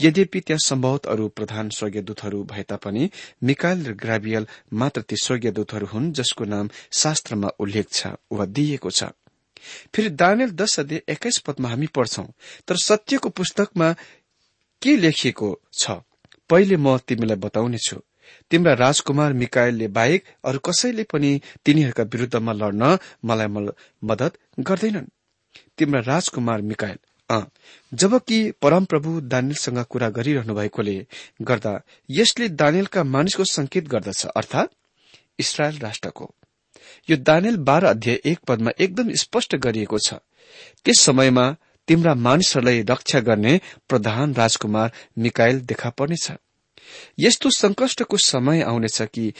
यद्यपि 0.00 0.40
त्यहाँ 0.40 0.66
सम्भवत 0.66 1.06
अरू 1.06 1.28
प्रधान 1.28 1.68
स्वर्गीय 1.70 2.02
दूतहरू 2.02 2.42
भए 2.44 2.62
तापनि 2.62 3.10
मिकायल 3.42 3.86
र 3.86 3.92
ग्राबियल 3.94 4.46
मात्र 4.72 5.02
ती 5.02 5.16
स्वर्गीय 5.16 5.50
दूतहरू 5.50 5.86
हुन् 5.86 6.12
जसको 6.12 6.44
नाम 6.44 6.70
शास्त्रमा 6.92 7.48
उल्लेख 7.58 7.86
छ 7.92 8.06
वा 8.32 8.44
दिइएको 8.46 8.90
छ। 8.90 9.04
फेरि 9.94 10.10
दानियल 10.12 10.50
दश 10.52 10.78
अध्यय 10.80 11.02
एक्काइस 11.08 11.38
पदमा 11.38 11.68
हामी 11.68 11.86
पढ्छौं 11.86 12.26
तर 12.68 12.76
सत्यको 12.78 13.28
पुस्तकमा 13.30 13.92
के 14.82 14.96
लेखिएको 14.96 15.48
छ? 15.72 15.90
पहिले 16.50 16.76
म 16.76 16.98
तिमीलाई 17.08 17.36
बताउनेछु 17.36 17.98
तिम्रा 18.50 18.72
राजकुमार 18.74 19.32
मिकायलले 19.32 19.88
बाहेक 19.88 20.24
अरू 20.44 20.58
कसैले 20.58 21.04
पनि 21.08 21.30
तिनीहरूका 21.64 22.02
विरूद्धमा 22.12 22.52
लड्न 22.52 22.98
मलाई 23.24 23.48
मदत 24.02 24.32
गर्दैनन्। 24.60 25.08
तिम्रा 25.78 26.00
राजकुमार 26.02 26.60
मिकायल 26.62 26.98
जबकि 27.30 28.50
परमप्रभु 28.62 29.20
दानियलसँग 29.20 29.78
कुरा 29.84 30.08
गरिरहनु 30.08 30.54
भएकोले 30.54 30.96
गर्दा 31.42 31.80
यसले 32.10 32.48
दानियलका 32.48 33.04
मानिसको 33.04 33.44
संकेत 33.44 33.88
गर्दछ 33.88 34.26
अर्थात 34.26 34.70
इसरायल 35.38 35.78
राष्ट्रको। 35.78 36.34
यो 37.10 37.16
दानियल 37.16 37.56
बाह्र 37.56 37.86
अध्याय 37.86 38.20
एक 38.24 38.38
पदमा 38.38 38.70
एकदम 38.78 39.12
स्पष्ट 39.12 39.56
गरिएको 39.56 39.98
छ। 39.98 40.14
त्यस 40.84 41.00
समयमा 41.00 41.56
तिम्रा 41.88 42.14
मानिसहरूलाई 42.14 42.82
रक्षा 42.82 43.20
गर्ने 43.20 43.60
प्रधान 43.88 44.34
राजकुमार 44.34 44.92
मिकायल 45.18 45.60
देखा 45.60 45.90
पर्नेछ। 45.90 46.32
यस्तो 47.18 47.50
संकष्टको 47.50 48.16
समय 48.16 48.62
आउनेछ 48.62 49.02
कि 49.02 49.32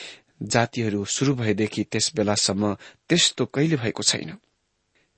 जातिहरू 0.42 1.04
शुरू 1.04 1.34
भएदेखि 1.34 1.84
त्यस 1.84 2.12
बेलासम्म 2.16 2.76
त्यस्तो 3.08 3.44
कहिले 3.46 3.76
भएको 3.76 4.02
छैन। 4.02 4.36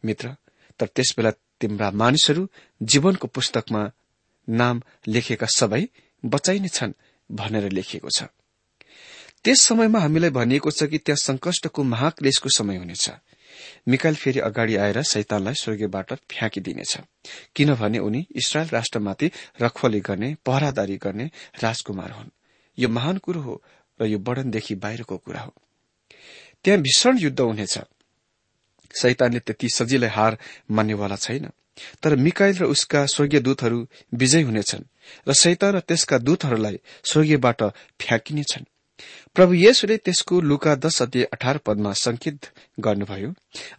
मित्र 0.05 0.37
तर 0.81 0.87
त्यस 0.87 1.15
बेला 1.17 1.31
तिम्रा 1.61 1.91
मानिसहरू 1.91 2.49
जीवनको 2.83 3.27
पुस्तकमा 3.27 3.91
नाम 4.49 4.83
लेखेका 5.09 5.47
सबै 5.47 5.89
बचाइने 6.25 6.69
छन् 6.69 6.93
भनेर 7.31 7.73
लेखिएको 7.73 8.11
छ। 8.11 8.23
त्यस 9.45 9.61
समयमा 9.61 9.99
हामीलाई 9.99 10.31
भनिएको 10.31 10.71
छ 10.71 10.83
कि 10.83 10.99
त्यहाँ 10.99 11.17
संकष्टको 11.17 11.83
महाक्लेशको 11.83 12.49
समय 12.49 12.77
हुनेछ। 12.77 13.11
मिकाइल 13.89 14.15
फेरि 14.15 14.41
अगाडि 14.41 14.77
आएर 14.77 15.03
शैतानलाई 15.03 15.55
स्वर्गीयबाट 15.55 16.13
फ्याँकिदिनेछ। 16.31 16.99
किनभने 17.55 17.99
उनी 17.99 18.27
इसरायल 18.37 18.69
राष्ट्रमाथि 18.69 19.31
रखवली 19.63 20.01
गर्ने 20.01 20.37
पहरादारी 20.47 20.97
गर्ने 20.97 21.31
राजकुमार 21.63 22.11
हुन्। 22.11 22.31
यो 22.79 22.89
महान 22.89 23.19
कुरो 23.19 23.41
हो 23.41 23.63
र 24.01 24.07
यो 24.07 24.19
वर्णनदेखि 24.19 24.75
बाहिरको 24.75 25.17
कुरा 25.17 25.41
हो। 25.41 25.55
त्यहाँ 26.65 26.81
भीषण 26.81 27.19
युद्ध 27.19 27.41
हुनेछ। 27.41 27.79
शैतानले 29.01 29.41
त्यति 29.41 29.69
सजिलै 29.69 30.09
हार 30.09 30.39
मान्नेवाला 30.71 31.17
छैन। 31.17 31.51
तर 32.03 32.17
मिकाइल 32.17 32.57
र 32.59 32.65
उसका 32.67 33.05
स्वर्गीय 33.07 33.41
दूतहरू 33.41 33.87
विजय 34.15 34.43
हुनेछन् 34.43 34.85
र 35.29 35.33
शैतान 35.35 35.75
र 35.77 35.81
त्यसका 35.81 36.19
दूतहरूलाई 36.19 36.79
स्वर्गीयबाट 37.05 37.63
फ्याँकिनेछन्। 38.01 38.65
प्रभु 39.37 39.53
येशुले 39.57 39.97
त्यसको 39.97 40.41
लुका 40.41 40.75
दश 40.75 41.03
अध्यय 41.03 41.25
अठार 41.33 41.59
पदमा 41.59 41.93
संकेत 41.93 42.47
गर्नुभयो 42.81 43.31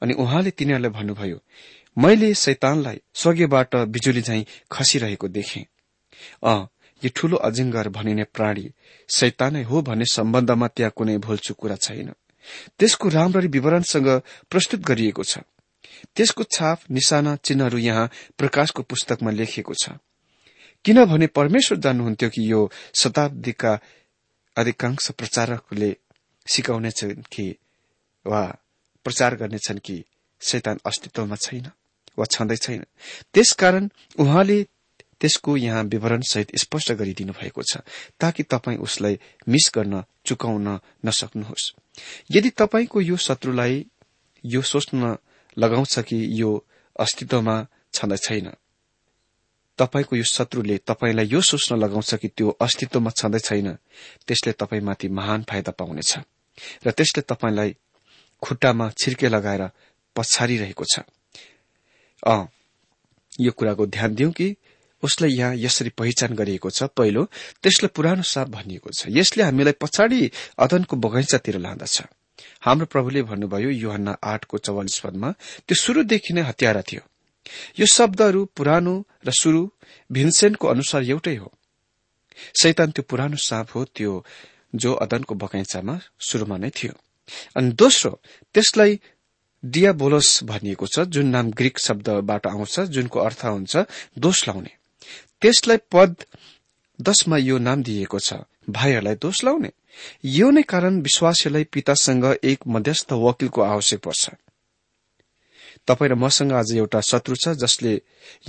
अनि 0.01 0.13
उहाँले 0.13 0.51
तिनीहरूलाई 0.51 0.91
भन्नुभयो 0.91 1.37
मैले 1.97 2.33
शैतानलाई 2.35 3.01
स्वर्गीयबाट 3.13 3.75
बिजुली 3.93 4.21
झैं 4.21 4.43
खसिरहेको 4.71 5.27
देखे। 5.27 5.65
अ 6.43 6.53
यो 7.01 7.09
ठूलो 7.15 7.37
अजिङ्गर 7.37 7.89
भनिने 7.89 8.23
प्राणी 8.35 8.65
शैतानै 9.09 9.63
हो 9.63 9.81
भन्ने 9.81 10.05
सम्बन्धमा 10.05 10.67
त्यहाँ 10.67 10.91
कुनै 10.95 11.17
भूलचुक 11.17 11.57
कुरा 11.57 11.75
छैन। 11.75 12.13
त्यसको 12.79 13.09
राम्ररी 13.09 13.47
विवरणसँग 13.47 14.07
प्रस्तुत 14.51 14.81
गरिएको 14.81 15.23
छ। 15.23 15.39
त्यसको 16.15 16.43
छाप 16.43 16.79
निशाना 16.91 17.35
चिन्हहरू 17.35 17.77
यहाँ 17.77 18.09
प्रकाशको 18.37 18.81
पुस्तकमा 18.83 19.31
लेखिएको 19.31 19.73
छ। 19.73 19.97
किनभने 20.85 21.27
परमेश्वर 21.27 21.77
जान्नुहुन्थ्यो 21.77 22.29
कि 22.29 22.51
यो 22.51 22.69
शताब्दीका 22.95 23.73
अधिकांश 24.57 25.11
प्रचारकले 25.11 25.95
सिकाउनेछन् 26.45 27.21
कि 27.31 27.55
वा 28.25 28.41
प्रचार 29.05 29.35
गर्नेछन् 29.35 29.79
कि 29.79 30.03
शैतान 30.41 30.79
अस्तित्वमा 30.85 31.35
छैन 31.35 31.71
वा 32.17 32.25
छँदै 32.25 32.55
छैन। 32.55 32.83
त्यसकारण 33.33 33.89
उहाँले 34.19 34.63
त्यसको 35.19 35.57
यहाँ 35.57 35.83
विवरण 35.83 36.21
सहित 36.21 36.55
स्पष्ट 36.55 36.91
गरिदिनु 36.93 37.33
भएको 37.33 37.61
छ 37.63 37.81
ताकि 38.19 38.43
तपाईँ 38.43 38.77
उसलाई 38.77 39.19
मिस 39.49 39.71
गर्न 39.75 40.03
चुकाउन 40.25 40.67
नसक्नुहोस्। 41.05 41.73
यदि 42.31 42.49
तपाईँको 42.49 43.01
यो 43.01 43.17
शत्रुलाई 43.17 43.85
यो 44.45 44.61
सोच्न 44.61 45.17
लगाउँछ 45.57 45.99
कि 45.99 46.27
यो 46.41 46.65
अस्तित्वमा 46.99 47.67
छँदै 47.93 48.17
छैन 48.17 48.51
तपाईँको 49.77 50.15
यो 50.15 50.23
शत्रुले 50.23 50.77
तपाईँलाई 50.77 51.27
यो 51.27 51.41
सोच्न 51.41 51.75
लगाउँछ 51.75 52.15
कि 52.15 52.27
त्यो 52.27 52.49
अस्तित्वमा 52.61 53.09
छँदै 53.09 53.39
छैन 53.39 53.73
त्यसले 54.27 54.51
तपाईँमाथि 54.51 55.07
महान 55.07 55.43
फाइदा 55.43 55.71
पाउनेछ 55.71 56.17
र 56.85 56.91
त्यसले 56.91 57.21
तपाईँलाई 57.21 57.75
खुट्टामा 58.41 58.89
छिर्के 58.89 59.27
लगाएर 59.27 59.69
पछारिरहेको 60.15 60.83
छ। 60.83 60.99
यो 63.39 63.51
कुराको 63.51 63.85
ध्यान 63.87 64.15
दिउँ 64.15 64.31
कि 64.31 64.55
उसलाई 65.03 65.31
यहाँ 65.31 65.55
यसरी 65.55 65.89
पहिचान 65.93 66.33
गरिएको 66.33 66.69
छ 66.69 66.83
पहिलो 66.97 67.23
त्यसले 67.63 67.87
पुरानो 67.87 68.23
साप 68.23 68.47
भनिएको 68.49 68.89
छ। 68.89 69.07
यसले 69.09 69.43
हामीलाई 69.43 69.75
पछाडि 69.81 70.31
अदनको 70.57 70.95
बगैँचातिर 70.97 71.57
लाँदछ। 71.57 71.95
हाम्रो 72.61 72.85
प्रभुले 72.85 73.21
भन्नुभयो 73.23 73.69
युहन्ना 73.69 74.13
आठको 74.23 74.57
चौवालिस 74.57 74.99
पदमा 74.99 75.29
त्यो 75.65 75.75
शुरूदेखि 75.75 76.33
नै 76.33 76.41
हत्यारा 76.41 76.81
थियो। 76.81 77.01
यो 77.79 77.85
शब्दहरू 77.85 78.45
पुरानो 78.57 78.93
र 79.25 79.31
शुरू 79.31 79.61
भिन्सेन्टको 80.11 80.67
अनुसार 80.67 81.01
एउटै 81.03 81.35
हो। 81.35 81.49
शैतान 82.61 82.91
त्यो 82.91 83.03
पुरानो 83.09 83.37
साँप 83.39 83.67
हो 83.75 83.83
त्यो 83.95 84.23
जो 84.75 84.93
अदनको 84.93 85.33
बगैँचामा 85.35 85.99
शुरूमा 86.19 86.57
नै 86.57 86.69
थियो। 86.69 86.93
अनि 87.57 87.71
दोस्रो 87.73 88.11
त्यसलाई 88.55 88.99
डियाबोलोस 89.63 90.43
भनिएको 90.43 90.85
छ 90.87 90.99
जुन 91.09 91.27
नाम 91.27 91.49
ग्रीक 91.51 91.79
शब्दबाट 91.79 92.47
आउँछ 92.47 92.79
जुनको 92.93 93.17
अर्थ 93.19 93.45
हुन्छ 93.45 93.73
दोष 94.19 94.47
लाउने। 94.47 94.76
त्यसलाई 95.41 95.77
पद 95.91 96.15
दशमा 96.99 97.37
यो 97.37 97.57
नाम 97.57 97.83
दिएको 97.83 98.19
छ। 98.19 98.33
भाइहरूलाई 98.69 99.15
दोष 99.15 99.43
लाउने। 99.43 99.71
यो 100.37 100.49
नै 100.51 100.61
कारण 100.63 101.01
विश्वासीलाई 101.01 101.63
पितासँग 101.73 102.25
एक 102.43 102.59
मध्यस्थ 102.67 103.13
वकिलको 103.13 103.61
आवश्यक 103.63 103.99
पर्छ। 104.01 104.23
तपाईँ 105.87 106.09
र 106.11 106.15
मसँग 106.15 106.51
आज 106.51 106.75
एउटा 106.77 106.99
शत्रु 107.01 107.35
छ 107.35 107.55
जसले 107.55 107.93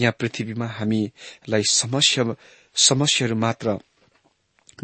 यहाँ 0.01 0.15
पृथ्वीमा 0.19 0.67
हामीलाई 0.79 1.63
समस्याहरू 1.67 3.37
मात्र 3.37 3.79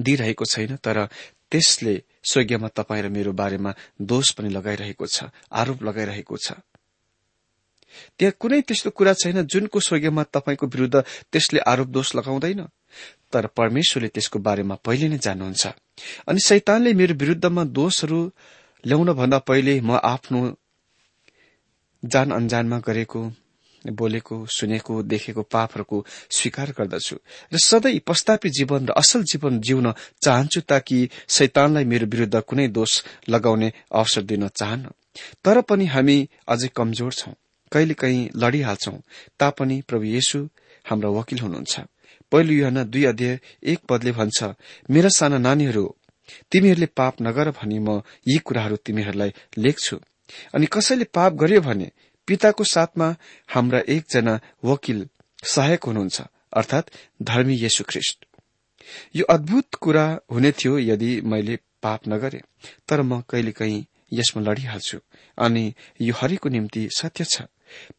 दिइरहेको 0.00 0.44
छैन 0.44 0.76
तर 0.76 1.06
त्यसले 1.50 1.94
स्वर्गीयमा 2.24 2.68
तपाईँ 2.68 3.02
र 3.02 3.08
मेरो 3.08 3.32
बारेमा 3.32 3.74
दोष 4.02 4.30
पनि 4.36 4.48
लगाइरहेको 4.48 5.06
छ 5.06 5.30
आरोप 5.52 5.82
लगाइरहेको 5.82 6.36
छ। 6.36 6.52
त्यहाँ 8.18 8.36
कुनै 8.40 8.60
त्यस्तो 8.60 8.90
कुरा 8.90 9.12
छैन 9.14 9.42
जुनको 9.46 9.80
स्वर्गीयमा 9.80 10.22
तपाईँको 10.34 10.66
विरूद्ध 10.66 10.96
त्यसले 11.32 11.60
आरोप 11.66 11.88
दोष 11.88 12.14
लगाउँदैन। 12.16 12.62
तर 13.32 13.46
परमेश्वरले 13.56 14.08
त्यसको 14.08 14.38
बारेमा 14.38 14.74
पहिले 14.86 15.08
नै 15.08 15.18
जान्नुहुन्छ 15.18 15.64
अनि 16.28 16.40
शैतानले 16.40 16.92
मेरो 16.94 17.14
विरूद्धमा 17.14 17.64
दोषहरू 17.72 18.20
ल्याउन 18.84 19.12
भन्दा 19.12 19.38
पहिले 19.48 19.80
म 19.80 19.98
आफ्नो 20.04 20.40
जान 22.02 22.30
अन्जानमा 22.30 22.78
गरेको 22.78 23.20
बोलेको 23.84 24.46
सुनेको 24.46 25.02
देखेको 25.02 25.42
पापहरूको 25.44 26.04
स्वीकार 26.30 26.70
गर्दछु। 26.70 27.16
र 27.52 27.58
सधैँ 27.58 28.00
पस्तापी 28.00 28.48
जीवन 28.48 28.86
र 28.86 28.92
असल 28.92 29.22
जीवन 29.22 29.60
जिउन 29.60 29.92
चाहन्छु 30.24 30.60
ताकि 30.60 31.08
शैतानलाई 31.28 31.84
मेरो 31.84 32.06
विरूद्ध 32.06 32.40
कुनै 32.40 32.68
दोष 32.68 33.02
लगाउने 33.28 33.72
अवसर 33.92 34.22
दिन 34.22 34.48
चाहन्न। 34.48 34.90
तर 35.44 35.60
पनि 35.60 35.86
हामी 35.86 36.18
अझै 36.48 36.68
कमजोर 36.68 37.12
छौं। 37.12 37.32
कहिलेकाहीँ 37.74 38.28
लडिहाल्छौं 38.42 38.96
तापनि 39.40 39.80
प्रभु 39.88 40.04
येशु 40.16 40.38
हाम्रा 40.84 41.10
वकिल 41.18 41.38
हुनुहुन्छ। 41.38 41.74
पहिलो 42.32 42.52
युहना 42.52 42.82
दुई 42.84 43.04
अध्यय 43.04 43.38
एक 43.72 43.78
पदले 43.88 44.12
भन्छ 44.12 44.38
मेरा 44.88 45.08
साना 45.18 45.38
नानीहरू 45.38 45.84
तिमीहरूले 46.52 46.86
पाप 46.98 47.22
नगर 47.22 47.50
भनी 47.58 47.78
म 47.78 48.00
यी 48.28 48.38
कुराहरू 48.46 48.76
तिमीहरूलाई 48.86 49.32
लेख्छु। 49.58 49.96
अनि 50.54 50.66
कसैले 50.72 51.04
पाप 51.16 51.32
गर्यो 51.42 51.60
भने 51.60 51.90
पिताको 52.28 52.64
साथमा 52.66 53.08
हाम्रा 53.48 53.80
एकजना 53.94 54.34
वकिल 54.64 55.08
सहायक 55.44 55.84
हुनुहुन्छ 55.84 56.20
अर्थात 56.52 56.90
धर्मी 57.22 57.56
येशु 57.56 57.84
ख्रिष्ट। 57.88 58.18
यो 59.16 59.24
अद्भुत 59.30 59.74
कुरा 59.82 60.06
हुने 60.32 60.52
थियो 60.52 60.78
यदि 60.80 61.10
मैले 61.24 61.56
पाप 61.82 62.08
नगरे 62.08 62.40
तर 62.88 63.02
म 63.02 63.20
कहिलेकाहीँ 63.30 63.84
यसमा 64.12 64.42
लडिहाल्छु। 64.42 64.98
अनि 65.38 65.74
यो 66.00 66.14
हरिको 66.16 66.48
निम्ति 66.48 66.88
सत्य 66.96 67.24
छ। 67.24 67.42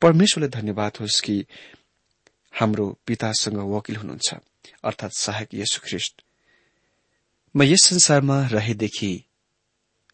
परमेश्वरले 0.02 0.48
धन्यवाद 0.48 0.98
होस् 1.02 1.22
कि 1.22 1.46
हाम्रो 2.54 2.86
पितासँग 3.06 3.58
वकिल 3.58 3.96
हुनुहुन्छ 3.96 4.34
अर्थात 4.84 5.12
सहायक 5.12 5.54
येशु 5.54 5.82
ख्रिष्ट। 5.84 6.22
म 7.56 7.64
यस 7.64 7.84
संसारमा 7.84 8.48
रहेदेखि 8.48 9.24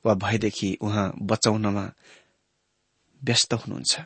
वा 0.06 0.14
भएदेखि 0.14 0.78
उहाँ 0.82 1.14
बचाउनमा 1.22 1.92
व्यस्त 3.24 3.54
हुनुहुन्छ। 3.54 4.00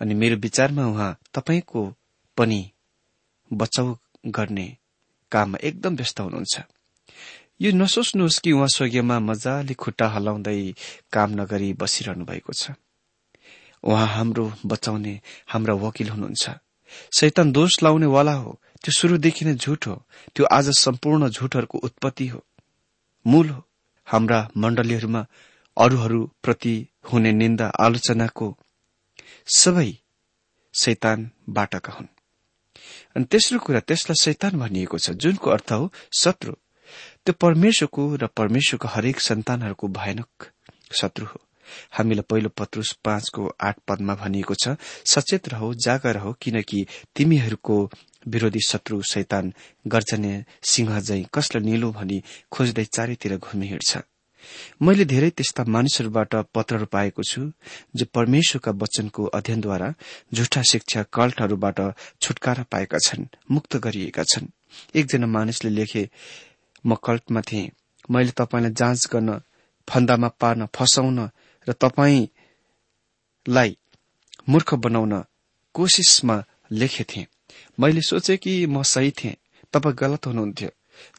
अनि 0.00 0.14
मेरो 0.14 0.36
विचारमा 0.36 0.86
उहाँ 0.86 1.18
तपाईँको 1.34 1.94
पनि 2.36 2.70
बचाउ 3.52 3.96
गर्ने 4.26 4.76
काममा 5.32 5.58
एकदम 5.62 5.96
व्यस्त 5.96 6.20
हुनुहुन्छ। 6.20 6.60
यो 7.62 7.72
नसोच्नुहोस् 7.72 8.40
कि 8.40 8.52
उहाँ 8.52 8.68
स्वर्गीयमा 8.68 9.18
मजाले 9.18 9.74
खुट्टा 9.74 10.08
हलाउँदै 10.08 10.74
काम 11.12 11.30
नगरी 11.30 11.72
बसिरहनु 11.72 12.24
भएको 12.24 12.52
छ। 12.52 12.70
उहाँ 13.82 14.06
हाम्रो 14.06 14.52
बचाउने 14.66 15.20
हाम्रा 15.46 15.74
वकिल 15.74 16.08
हुनुहुन्छ। 16.08 16.50
शैतान 17.18 17.52
दोष 17.52 17.82
लाउने 17.82 18.06
वाला 18.06 18.32
हो। 18.32 18.60
त्यो 18.82 18.92
शुरूदेखि 18.92 19.44
नै 19.44 19.54
झुट 19.54 19.86
हो। 19.86 20.02
त्यो 20.36 20.46
आज 20.46 20.70
सम्पूर्ण 20.70 21.28
झुटहरूको 21.28 21.78
उत्पत्ति 21.78 22.26
हो। 22.26 22.44
मूल 23.26 23.48
हो। 23.48 23.62
हाम्रा 24.06 24.50
मण्डलीहरूमा 24.56 25.26
अरूहरूप्रति 25.78 26.86
हुने 27.12 27.32
निन्दा 27.32 27.66
आलोचनाको 27.66 28.58
सबै 29.56 29.98
शैतानबाटका 30.74 31.92
हुन्। 31.92 32.06
अनि 33.16 33.24
तेस्रो 33.24 33.58
कुरा 33.58 33.80
त्यसलाई 33.80 34.22
शैतान 34.22 34.58
भनिएको 34.58 34.98
छ। 34.98 35.10
जुनको 35.10 35.50
अर्थ 35.50 35.72
हो 35.72 35.92
शत्रु। 36.18 36.54
त्यो 37.26 37.34
परमेश्वरको 37.38 38.02
र 38.16 38.26
परमेश्वरको 38.36 38.88
हरेक 38.88 39.20
सन्तानहरूको 39.20 39.88
भयानक 39.88 40.46
शत्रु 40.90 41.26
हो। 41.26 41.38
हामीलाई 41.94 42.26
पहिलो 42.30 42.50
पत्रुस 42.58 42.92
पाँचको 43.04 43.42
आठ 43.62 43.76
पदमा 43.88 44.14
भनिएको 44.18 44.54
छ 44.54 44.74
सचेत 45.06 45.48
रहो 45.48 45.72
जागर 45.86 46.14
रहो 46.14 46.32
किनकि 46.42 46.84
तिमीहरूको 47.16 47.76
विरोधी 48.26 48.60
शत्रु 48.68 49.00
शैतान 49.12 49.52
गर्जने 49.86 50.34
सिंह 50.66 50.98
झै 51.00 51.22
कसलाई 51.34 51.62
निलो 51.62 51.92
भनी 51.92 52.22
खोज्दै 52.52 52.84
चारैतिर 52.90 53.36
घुमि 53.38 53.66
हिँड्छ। 53.68 54.02
मैले 54.82 55.04
धेरै 55.06 55.30
त्यस्ता 55.30 55.64
मानिसहरूबाट 55.70 56.34
पत्रहरू 56.54 56.86
पाएको 56.90 57.22
छु 57.22 57.40
जो 57.96 58.04
परमेश्वरका 58.14 58.70
वचनको 58.82 59.24
अध्ययनद्वारा 59.30 59.94
झुठा 60.34 60.62
शिक्षा 60.70 61.02
कल्टहरूबाट 61.14 61.78
छुटकारा 62.20 62.64
पाएका 62.72 62.98
छन् 63.06 63.30
मुक्त 63.50 63.76
गरिएका 63.76 64.22
छन्। 64.24 64.50
एकजना 64.98 65.26
मानिसले 65.26 65.70
लेखे 65.70 66.02
म 66.84 66.94
कल्टमा 67.04 67.40
थिएँ। 67.42 67.70
मैले 68.10 68.32
तपाईँलाई 68.38 68.72
जाँच 68.72 69.00
गर्न 69.12 69.30
फन्दामा 69.88 70.28
पार्न 70.40 70.66
फसाउन 70.76 71.18
र 71.66 71.72
तपाईँलाई 71.74 73.70
मूर्ख 74.48 74.74
बनाउन 74.84 75.14
कोसिसमा 75.74 76.36
लेखेथे 76.72 77.22
मैले 77.78 78.00
सोचे 78.02 78.36
कि 78.36 78.52
म 78.66 78.82
सही 78.84 79.10
थिएँ। 79.10 79.36
तपाईँ 79.74 79.94
गलत 79.94 80.26
हुनुहुन्थ्यो। 80.26 80.70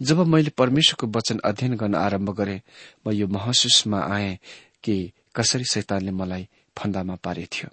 जब 0.01 0.19
मैले 0.27 0.49
परमेश्वरको 0.57 1.07
वचन 1.17 1.37
अध्ययन 1.43 1.73
गर्न 1.75 1.95
आरम्भ 1.97 2.29
गरे 2.37 2.57
म 3.05 3.11
यो 3.11 3.27
महसुसमा 3.27 3.99
आए 4.05 4.37
कि 4.83 4.95
कसरी 5.35 5.65
शैतानले 5.65 6.11
मलाई 6.11 6.47
फन्दामा 6.77 7.15
पारिथ्यो 7.23 7.69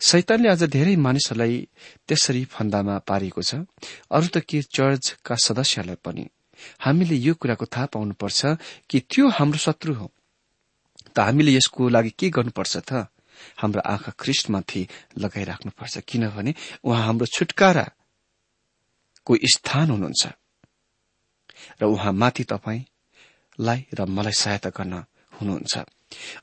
शैतानले 0.00 0.48
आज 0.48 0.62
धेरै 0.72 0.96
मानिसहरूलाई 0.96 1.56
त्यसरी 2.08 2.44
फन्दामा 2.54 2.98
पारिएको 3.08 3.42
छ। 3.42 3.54
अरू 4.10 4.26
त 4.28 4.36
के 4.48 4.62
चर्चका 4.68 5.34
सदस्यहरूलाई 5.36 5.98
पनि 6.04 6.24
हामीले 6.80 7.16
यो 7.16 7.34
कुराको 7.34 7.66
थाहा 7.66 7.86
पाउनुपर्छ 7.86 8.46
कि 8.90 9.02
त्यो 9.10 9.28
हाम्रो 9.28 9.58
शत्रु 9.58 9.94
हो। 9.94 10.10
त 11.14 11.18
हामीले 11.18 11.52
यसको 11.52 11.88
लागि 11.88 12.10
के 12.18 12.30
गर्नुपर्छ 12.30 12.76
त? 12.76 12.92
हाम्रो 13.58 13.82
आँखा 13.82 14.12
ख्रिस्टमाथि 14.18 14.88
लगाइराख्नुपर्छ 15.18 15.98
किनभने 16.08 16.54
उहाँ 16.84 17.06
हाम्रो 17.06 17.26
छुटकाराको 17.26 19.36
स्थान 19.54 19.90
हुनुहुन्छ। 19.90 20.26
र 21.82 21.84
उहाँ 21.84 22.12
माथि 22.12 22.44
तपाईँलाई 22.44 23.86
र 23.94 24.06
मलाई 24.06 24.32
सहायता 24.32 24.70
गर्न 24.70 25.04
हुनुहुन्छ। 25.40 25.78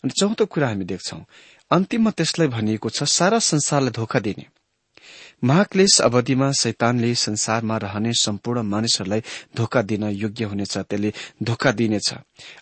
अनि 0.04 0.10
चौथो 0.10 0.46
कुरा 0.46 0.68
हामी 0.68 0.86
देख्छौ। 0.86 1.26
अन्तिममा 1.72 2.12
त्यसलाई 2.12 2.48
भनिएको 2.48 2.90
छ 2.90 3.04
सारा 3.04 3.40
संसारलाई 3.40 3.92
धोका 3.92 4.20
दिने। 4.20 4.59
महाक्लेश 5.44 6.02
अवधिमा 6.02 6.52
शैतानले 6.52 7.16
संसारमा 7.16 7.78
रहने 7.78 8.14
सम्पूर्ण 8.14 8.64
मानिसहरूलाई 8.64 9.22
धोका 9.56 9.82
दिन 9.82 10.04
योग्य 10.04 10.46
हुनेछ 10.46 10.78
त्यसले 10.78 11.14
धोका 11.44 11.72
दिनेछ। 11.72 12.14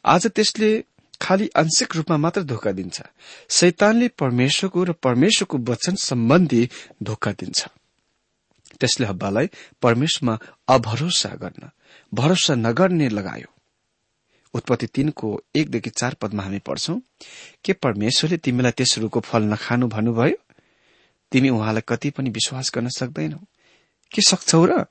आज 0.05 0.27
त्यसले 0.27 0.83
खालि 1.21 1.49
आंशिक 1.55 1.95
रूपमा 1.95 2.17
मात्र 2.17 2.43
धोका 2.43 2.71
दिन्छ। 2.71 3.01
शैतानले 3.49 4.07
परमेश्वरको 4.07 4.83
र 4.83 4.91
परमेश्वरको 4.91 5.57
वचन 5.57 5.95
सम्बन्धी 5.95 6.69
धोका 7.03 7.31
दिन्छ। 7.31 7.67
त्यसले 8.79 9.05
हब्बालाई 9.05 9.49
परमेश्वरमा 9.81 10.37
अभरोसा 10.67 11.29
गर्न 11.29 11.69
भरोसा 12.13 12.55
नगर्ने 12.55 13.09
लगायो। 13.09 13.49
उत्पत्ति 14.53 14.87
तीनको 14.87 15.41
एकदेखि 15.55 15.89
चार 15.89 16.13
पदमा 16.13 16.43
हामी 16.43 16.59
पढ्छौं 16.59 16.99
के 17.65 17.73
परमेश्वरले 17.73 18.37
तिमीलाई 18.37 18.71
त्यस 18.71 18.97
रूखको 18.97 19.19
फल 19.19 19.43
नखानु 19.43 19.87
भन्नुभयो? 19.87 20.37
तिमी 21.31 21.49
उहाँलाई 21.49 21.81
कति 21.87 22.09
पनि 22.09 22.29
विश्वास 22.29 22.71
गर्न 22.75 22.89
सक्दैनौ। 22.89 23.37
के 24.11 24.21
सक्छौ 24.21 24.65
र? 24.65 24.83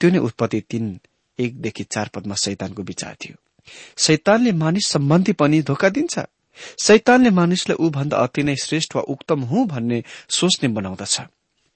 त्यो 0.00 0.10
नै 0.10 0.18
उत्पत्ति 0.18 0.60
तीन 0.60 1.00
एकदेखि 1.38 1.84
चार 1.84 2.08
पदमा 2.08 2.34
शैतानको 2.34 2.82
विचार 2.82 3.14
थियो। 3.14 3.36
शैतानले 3.98 4.52
मानिस 4.52 4.86
सम्बन्धी 4.86 5.32
पनि 5.32 5.62
धोका 5.62 5.88
दिन्छ। 5.88 6.18
शैतानले 6.82 7.30
मानिसलाई 7.30 7.76
ऊ 7.80 7.90
भन्दा 7.90 8.16
अति 8.16 8.42
नै 8.42 8.56
श्रेष्ठ 8.56 8.96
वा 8.96 9.02
उक्तम 9.02 9.40
हुँ 9.40 9.66
भन्ने 9.66 10.04
सोच्ने 10.28 10.68
बनाउँदछ। 10.68 11.20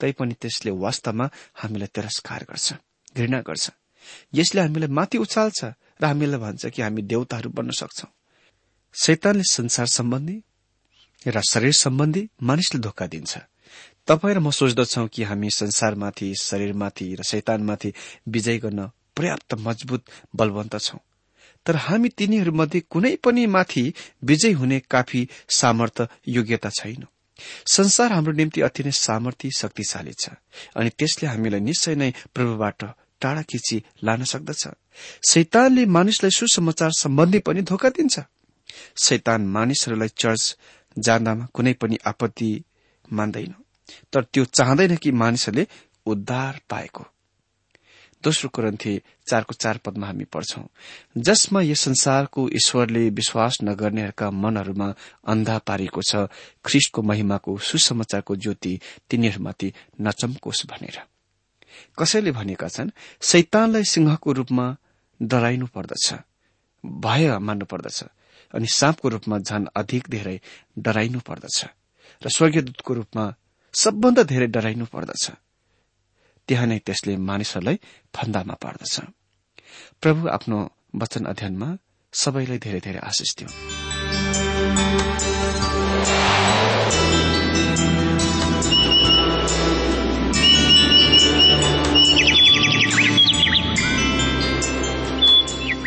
तैपनि 0.00 0.34
त्यसले 0.34 0.70
वास्तवमा 0.70 1.30
हामीलाई 1.54 1.86
तिरस्कार 1.86 2.44
गर्छ 2.44 2.72
घृणा 3.16 3.40
गर्छ। 3.40 3.70
यसले 4.34 4.60
हामीलाई 4.60 4.88
माथि 4.88 5.18
उचाल्छ 5.18 5.64
र 6.00 6.04
हामीलाई 6.04 6.40
भन्छ 6.40 6.66
कि 6.66 6.82
हामी 6.82 7.02
देवताहरू 7.02 7.50
बन्न 7.50 7.70
सक्छौ। 7.70 8.08
शैतानले 8.94 9.42
संसार 9.42 9.86
सम्बन्धी 9.86 10.36
र 11.26 11.40
शरीर 11.40 11.72
सम्बन्धी 11.72 12.28
मानिसले 12.42 12.80
धोका 12.80 13.06
दिन्छ। 13.06 13.38
तपाईँ 14.08 14.34
र 14.34 14.38
म 14.38 14.50
सोच्दछौ 14.50 15.06
कि 15.06 15.22
हामी 15.22 15.50
संसारमाथि 15.50 16.34
शरीरमाथि 16.40 17.14
र 17.14 17.22
शैतानमाथि 17.22 17.92
विजय 18.28 18.58
गर्न 18.58 18.90
पर्याप्त 19.16 19.54
मजबुत 19.58 20.02
बलवन्त 20.36 20.76
छौं। 20.78 20.98
तर 21.66 21.76
हामी 21.76 22.08
तिनीहरूमध्ये 22.08 22.80
कुनै 22.90 23.14
पनि 23.16 23.46
माथि 23.46 23.84
विजय 24.24 24.52
हुने 24.52 24.78
काफी 24.90 25.28
सामर्थ 25.48 26.08
योग्यता 26.28 26.70
छैन। 26.70 27.04
संसार 27.66 28.12
हाम्रो 28.12 28.32
निम्ति 28.32 28.60
अति 28.60 28.82
नै 28.84 28.90
सामर्थ्य 28.90 29.50
शक्तिशाली 29.50 30.12
छ 30.12 30.28
अनि 30.76 30.90
त्यसले 30.90 31.28
हामीलाई 31.28 31.60
निश्चय 31.60 31.94
नै 31.94 32.10
प्रभुबाट 32.34 32.80
टाढा 33.20 33.42
खिची 33.42 33.76
लान 34.04 34.24
सक्दछ। 34.24 34.68
शैतानले 35.28 35.86
मानिसलाई 35.86 36.30
सुसमाचार 36.30 36.90
सम्बन्धी 36.92 37.38
पनि 37.38 37.62
धोका 37.62 37.88
दिन्छ। 37.88 38.20
शैतान 38.96 39.40
मानिसहरूलाई 39.46 40.08
चर्च 40.16 40.42
जाँदामा 40.96 41.44
कुनै 41.54 41.72
पनि 41.72 41.96
आपत्ति 42.06 42.50
मान्दैन। 43.12 43.54
तर 44.12 44.24
त्यो 44.24 44.44
चाहँदैन 44.44 44.96
कि 44.96 45.10
मानिसहरूले 45.12 45.66
उद्धार 46.06 46.60
पाएको। 46.70 47.04
दोस्रो 48.24 48.48
कुरन्थे 48.48 49.02
चारको 49.26 49.54
चार 49.54 49.78
पदमा 49.78 50.06
हामी 50.06 50.24
पढ्छौं। 50.24 50.64
जसमा 51.16 51.60
यस 51.60 51.80
संसारको 51.80 52.48
ईश्वरले 52.48 53.08
विश्वास 53.10 53.58
नगर्नेहरूका 53.64 54.30
मनहरूमा 54.30 54.88
अन्धा 55.26 55.58
पारिएको 55.58 56.02
छ 56.02 56.16
ख्रिष्टको 56.64 57.02
महिमाको 57.02 57.58
सुसमाचारको 57.58 58.36
ज्योति 58.36 58.80
तिनीहरूमाथि 59.10 59.72
नचम्कोस् 60.00 60.66
भनेर। 60.66 61.00
कसैले 61.98 62.30
भनेका 62.30 62.68
छन् 62.68 62.90
शैतानलाई 63.22 63.84
सिंहको 63.84 64.32
रूपमा 64.32 64.76
डराइनु 65.22 65.66
पर्दछ 65.66 66.14
भय 66.84 67.38
मान्नु 67.38 67.64
पर्दछ 67.64 68.04
अनि 68.54 68.66
साँपको 68.66 69.08
रूपमा 69.08 69.38
झन 69.38 69.68
अधिक 69.76 70.08
धेरै 70.10 70.40
डराइनु 70.78 71.20
पर्दछ। 71.20 71.64
र 72.22 72.28
स्वर्गीयदूतको 72.28 72.94
रूपमा 72.94 73.24
सबभन्दा 73.74 74.22
धेरै 74.22 74.46
डराइनु 74.46 74.84
पर्दछ। 74.84 75.24
त्यहाँ 76.48 76.66
नै 76.66 76.78
त्यसले 76.78 77.16
मानिसहरूलाई 77.16 77.76
फन्दामा 78.14 78.54
पार्दछ। 78.54 78.94
प्रभु 80.02 80.28
आफ्नो 80.28 80.58
वचन 80.96 81.24
अध्ययनमा 81.24 81.68
सबैलाई 82.12 82.58
धेरै 82.58 82.80
धेरै 82.80 83.00
आशिष 83.00 83.30
दियो 83.38 83.79